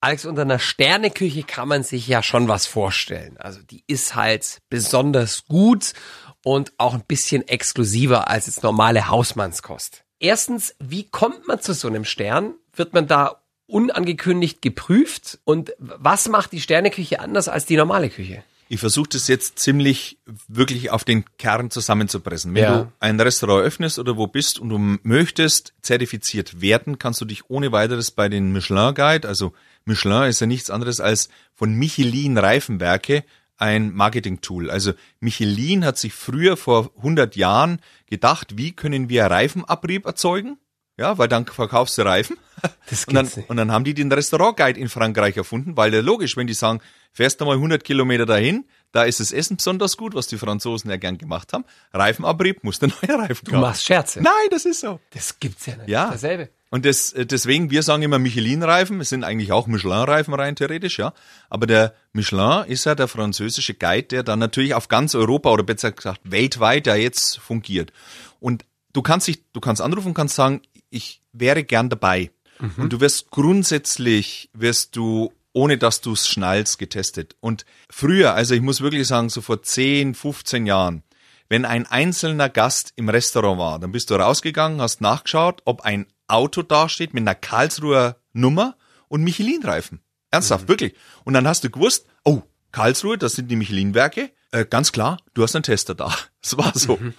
Alex, 0.00 0.24
unter 0.26 0.42
einer 0.42 0.60
Sterneküche 0.60 1.42
kann 1.42 1.66
man 1.66 1.82
sich 1.82 2.06
ja 2.06 2.22
schon 2.22 2.46
was 2.46 2.66
vorstellen. 2.66 3.36
Also 3.36 3.60
die 3.62 3.82
ist 3.88 4.14
halt 4.14 4.58
besonders 4.68 5.44
gut 5.46 5.92
und 6.44 6.72
auch 6.78 6.94
ein 6.94 7.04
bisschen 7.06 7.46
exklusiver 7.46 8.28
als 8.28 8.46
jetzt 8.46 8.62
normale 8.62 9.08
Hausmannskost. 9.08 10.04
Erstens, 10.18 10.74
wie 10.78 11.04
kommt 11.04 11.48
man 11.48 11.60
zu 11.60 11.72
so 11.74 11.88
einem 11.88 12.04
Stern? 12.04 12.54
Wird 12.74 12.92
man 12.92 13.06
da 13.06 13.40
unangekündigt 13.66 14.60
geprüft? 14.62 15.38
Und 15.44 15.72
was 15.78 16.28
macht 16.28 16.52
die 16.52 16.60
Sterneküche 16.60 17.20
anders 17.20 17.48
als 17.48 17.66
die 17.66 17.76
normale 17.76 18.10
Küche? 18.10 18.42
Ich 18.72 18.78
versuche 18.78 19.08
das 19.08 19.26
jetzt 19.26 19.58
ziemlich 19.58 20.18
wirklich 20.46 20.92
auf 20.92 21.02
den 21.02 21.24
Kern 21.38 21.72
zusammenzupressen. 21.72 22.54
Wenn 22.54 22.62
ja. 22.62 22.78
du 22.82 22.92
ein 23.00 23.18
Restaurant 23.18 23.64
öffnest 23.64 23.98
oder 23.98 24.16
wo 24.16 24.28
bist 24.28 24.60
und 24.60 24.68
du 24.68 24.78
möchtest 25.02 25.72
zertifiziert 25.82 26.60
werden, 26.60 26.96
kannst 26.96 27.20
du 27.20 27.24
dich 27.24 27.50
ohne 27.50 27.72
weiteres 27.72 28.12
bei 28.12 28.28
den 28.28 28.52
Michelin 28.52 28.94
Guide, 28.94 29.26
also 29.26 29.54
Michelin 29.86 30.28
ist 30.28 30.40
ja 30.40 30.46
nichts 30.46 30.70
anderes 30.70 31.00
als 31.00 31.30
von 31.54 31.74
Michelin 31.74 32.38
Reifenwerke 32.38 33.24
ein 33.60 33.92
Marketing-Tool. 33.94 34.70
Also 34.70 34.92
Michelin 35.20 35.84
hat 35.84 35.98
sich 35.98 36.14
früher 36.14 36.56
vor 36.56 36.90
100 36.96 37.36
Jahren 37.36 37.80
gedacht, 38.06 38.56
wie 38.56 38.72
können 38.72 39.08
wir 39.08 39.26
Reifenabrieb 39.26 40.06
erzeugen? 40.06 40.58
Ja, 40.96 41.16
weil 41.16 41.28
dann 41.28 41.46
verkaufst 41.46 41.96
du 41.98 42.02
Reifen. 42.02 42.36
Das 42.90 43.06
und, 43.06 43.14
dann, 43.14 43.24
nicht. 43.24 43.48
und 43.48 43.56
dann 43.56 43.72
haben 43.72 43.84
die 43.84 43.94
den 43.94 44.12
Restaurant-Guide 44.12 44.78
in 44.78 44.90
Frankreich 44.90 45.34
erfunden, 45.34 45.78
weil 45.78 45.94
ja 45.94 46.00
logisch, 46.02 46.36
wenn 46.36 46.46
die 46.46 46.52
sagen, 46.52 46.80
fährst 47.10 47.40
du 47.40 47.46
mal 47.46 47.54
100 47.54 47.82
Kilometer 47.82 48.26
dahin, 48.26 48.66
da 48.92 49.04
ist 49.04 49.18
das 49.18 49.32
Essen 49.32 49.56
besonders 49.56 49.96
gut, 49.96 50.14
was 50.14 50.26
die 50.26 50.36
Franzosen 50.36 50.90
ja 50.90 50.98
gern 50.98 51.16
gemacht 51.16 51.54
haben. 51.54 51.64
Reifenabrieb, 51.94 52.62
musst 52.62 52.82
du 52.82 52.88
neue 52.88 53.18
Reifen 53.18 53.46
kaufen. 53.46 53.54
Du 53.54 53.60
machst 53.60 53.86
Scherze. 53.86 54.20
Nein, 54.20 54.48
das 54.50 54.66
ist 54.66 54.80
so. 54.80 55.00
Das 55.12 55.38
gibt's 55.38 55.64
ja 55.64 55.76
nicht. 55.76 55.88
Ja. 55.88 56.10
Dasselbe. 56.10 56.50
Und 56.70 56.86
das, 56.86 57.12
äh, 57.12 57.26
deswegen, 57.26 57.70
wir 57.70 57.82
sagen 57.82 58.02
immer 58.02 58.18
Michelin-Reifen, 58.18 59.00
es 59.00 59.08
sind 59.08 59.24
eigentlich 59.24 59.52
auch 59.52 59.66
Michelin-Reifen 59.66 60.32
rein 60.34 60.56
theoretisch, 60.56 60.98
ja. 60.98 61.12
Aber 61.48 61.66
der 61.66 61.94
Michelin 62.12 62.64
ist 62.66 62.84
ja 62.84 62.94
der 62.94 63.08
französische 63.08 63.74
Guide, 63.74 64.04
der 64.04 64.22
dann 64.22 64.38
natürlich 64.38 64.74
auf 64.74 64.88
ganz 64.88 65.14
Europa 65.14 65.50
oder 65.50 65.64
besser 65.64 65.92
gesagt 65.92 66.20
weltweit 66.24 66.86
ja 66.86 66.94
jetzt 66.94 67.38
fungiert. 67.38 67.92
Und 68.38 68.64
du 68.92 69.02
kannst 69.02 69.26
dich, 69.26 69.42
du 69.52 69.60
kannst 69.60 69.82
anrufen 69.82 70.08
und 70.08 70.14
kannst 70.14 70.36
sagen, 70.36 70.62
ich 70.90 71.22
wäre 71.32 71.64
gern 71.64 71.88
dabei. 71.90 72.30
Mhm. 72.60 72.84
Und 72.84 72.92
du 72.92 73.00
wirst 73.00 73.30
grundsätzlich, 73.30 74.48
wirst 74.52 74.94
du, 74.94 75.32
ohne 75.52 75.76
dass 75.76 76.00
du 76.00 76.12
es 76.12 76.28
schnallst, 76.28 76.78
getestet. 76.78 77.34
Und 77.40 77.64
früher, 77.90 78.34
also 78.34 78.54
ich 78.54 78.60
muss 78.60 78.80
wirklich 78.80 79.08
sagen, 79.08 79.28
so 79.28 79.40
vor 79.40 79.62
10, 79.62 80.14
15 80.14 80.66
Jahren, 80.66 81.02
wenn 81.48 81.64
ein 81.64 81.86
einzelner 81.86 82.48
Gast 82.48 82.92
im 82.94 83.08
Restaurant 83.08 83.58
war, 83.58 83.78
dann 83.80 83.90
bist 83.90 84.10
du 84.10 84.14
rausgegangen, 84.14 84.80
hast 84.80 85.00
nachgeschaut, 85.00 85.62
ob 85.64 85.80
ein 85.80 86.06
Auto 86.30 86.62
dasteht 86.62 87.14
mit 87.14 87.22
einer 87.22 87.34
Karlsruher 87.34 88.16
Nummer 88.32 88.76
und 89.08 89.22
Michelin-Reifen. 89.22 90.00
Ernsthaft, 90.30 90.64
mhm. 90.64 90.68
wirklich. 90.68 90.94
Und 91.24 91.34
dann 91.34 91.46
hast 91.46 91.64
du 91.64 91.70
gewusst, 91.70 92.06
oh, 92.24 92.42
Karlsruhe, 92.72 93.18
das 93.18 93.32
sind 93.32 93.48
die 93.48 93.56
Michelin-Werke. 93.56 94.30
Äh, 94.52 94.64
ganz 94.64 94.92
klar, 94.92 95.18
du 95.34 95.42
hast 95.42 95.54
einen 95.54 95.62
Tester 95.62 95.94
da. 95.94 96.14
Das 96.42 96.56
war 96.56 96.72
so. 96.74 96.96
Mhm. 96.96 97.14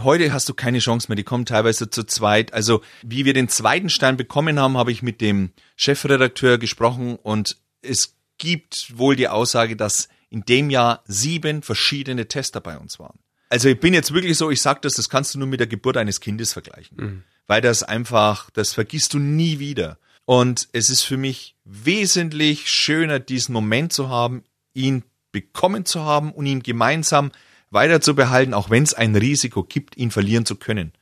Heute 0.00 0.32
hast 0.32 0.48
du 0.48 0.54
keine 0.54 0.80
Chance 0.80 1.06
mehr, 1.08 1.16
die 1.16 1.24
kommen 1.24 1.46
teilweise 1.46 1.90
zu 1.90 2.04
zweit. 2.04 2.52
Also, 2.52 2.82
wie 3.02 3.24
wir 3.24 3.34
den 3.34 3.48
zweiten 3.48 3.88
Stein 3.88 4.16
bekommen 4.16 4.58
haben, 4.58 4.76
habe 4.76 4.90
ich 4.90 5.02
mit 5.02 5.20
dem 5.20 5.52
Chefredakteur 5.76 6.58
gesprochen 6.58 7.16
und 7.16 7.56
es 7.82 8.16
gibt 8.36 8.96
wohl 8.98 9.14
die 9.14 9.28
Aussage, 9.28 9.76
dass 9.76 10.08
in 10.30 10.42
dem 10.42 10.70
Jahr 10.70 11.02
sieben 11.06 11.62
verschiedene 11.62 12.26
Tester 12.28 12.60
bei 12.60 12.78
uns 12.78 12.98
waren. 12.98 13.18
Also 13.48 13.68
ich 13.68 13.80
bin 13.80 13.94
jetzt 13.94 14.12
wirklich 14.12 14.36
so, 14.36 14.50
ich 14.50 14.60
sag 14.60 14.82
das, 14.82 14.94
das 14.94 15.08
kannst 15.08 15.34
du 15.34 15.38
nur 15.38 15.48
mit 15.48 15.60
der 15.60 15.66
Geburt 15.66 15.96
eines 15.96 16.20
Kindes 16.20 16.52
vergleichen. 16.52 16.96
Mhm. 16.96 17.22
Weil 17.46 17.62
das 17.62 17.82
einfach, 17.82 18.50
das 18.50 18.74
vergisst 18.74 19.14
du 19.14 19.18
nie 19.18 19.58
wieder. 19.58 19.98
Und 20.26 20.68
es 20.72 20.90
ist 20.90 21.02
für 21.02 21.16
mich 21.16 21.56
wesentlich 21.64 22.70
schöner, 22.70 23.18
diesen 23.18 23.54
Moment 23.54 23.92
zu 23.92 24.10
haben, 24.10 24.44
ihn 24.74 25.02
bekommen 25.32 25.86
zu 25.86 26.02
haben 26.02 26.32
und 26.32 26.44
ihn 26.44 26.62
gemeinsam 26.62 27.32
weiter 27.70 28.00
zu 28.00 28.14
behalten, 28.14 28.54
auch 28.54 28.70
wenn 28.70 28.82
es 28.82 28.94
ein 28.94 29.16
Risiko 29.16 29.62
gibt, 29.62 29.96
ihn 29.96 30.10
verlieren 30.10 30.44
zu 30.44 30.56
können. 30.56 30.92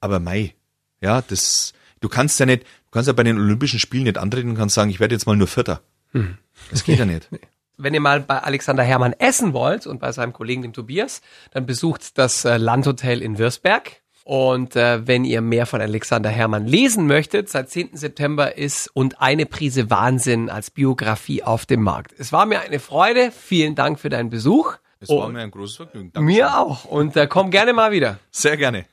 Aber 0.00 0.18
Mai, 0.18 0.54
ja, 1.00 1.22
das, 1.22 1.74
du 2.00 2.08
kannst 2.08 2.40
ja 2.40 2.46
nicht, 2.46 2.62
du 2.62 2.90
kannst 2.90 3.06
ja 3.06 3.12
bei 3.12 3.22
den 3.22 3.38
Olympischen 3.38 3.78
Spielen 3.78 4.04
nicht 4.04 4.18
antreten 4.18 4.50
und 4.50 4.56
kannst 4.56 4.74
sagen, 4.74 4.90
ich 4.90 5.00
werde 5.00 5.14
jetzt 5.14 5.26
mal 5.26 5.36
nur 5.36 5.48
Vierter. 5.48 5.82
Hm. 6.12 6.38
Das 6.70 6.84
geht 6.84 6.98
ja 6.98 7.04
nicht. 7.04 7.28
Wenn 7.76 7.94
ihr 7.94 8.00
mal 8.00 8.20
bei 8.20 8.38
Alexander 8.38 8.82
Hermann 8.82 9.12
essen 9.12 9.52
wollt 9.52 9.86
und 9.86 10.00
bei 10.00 10.12
seinem 10.12 10.32
Kollegen, 10.32 10.62
dem 10.62 10.72
Tobias, 10.72 11.20
dann 11.52 11.66
besucht 11.66 12.16
das 12.18 12.44
äh, 12.44 12.56
Landhotel 12.56 13.22
in 13.22 13.38
Würzberg. 13.38 14.02
Und 14.24 14.74
äh, 14.74 15.06
wenn 15.06 15.24
ihr 15.24 15.40
mehr 15.40 15.66
von 15.66 15.80
Alexander 15.80 16.30
Hermann 16.30 16.66
lesen 16.66 17.06
möchtet, 17.06 17.48
seit 17.48 17.70
10. 17.70 17.96
September 17.96 18.56
ist 18.56 18.88
und 18.92 19.20
eine 19.20 19.46
Prise 19.46 19.88
Wahnsinn 19.88 20.50
als 20.50 20.72
Biografie 20.72 21.44
auf 21.44 21.64
dem 21.64 21.82
Markt. 21.82 22.12
Es 22.18 22.32
war 22.32 22.44
mir 22.44 22.60
eine 22.60 22.80
Freude. 22.80 23.30
Vielen 23.30 23.76
Dank 23.76 24.00
für 24.00 24.08
deinen 24.08 24.30
Besuch. 24.30 24.78
Es 24.98 25.10
war 25.10 25.28
mir 25.28 25.42
ein 25.42 25.50
großes 25.50 25.76
Vergnügen. 25.76 26.12
Dankeschön. 26.12 26.38
Mir 26.38 26.58
auch. 26.58 26.86
Und 26.86 27.16
äh, 27.16 27.28
komm 27.28 27.50
gerne 27.50 27.72
mal 27.72 27.92
wieder. 27.92 28.18
Sehr 28.32 28.56
gerne. 28.56 28.86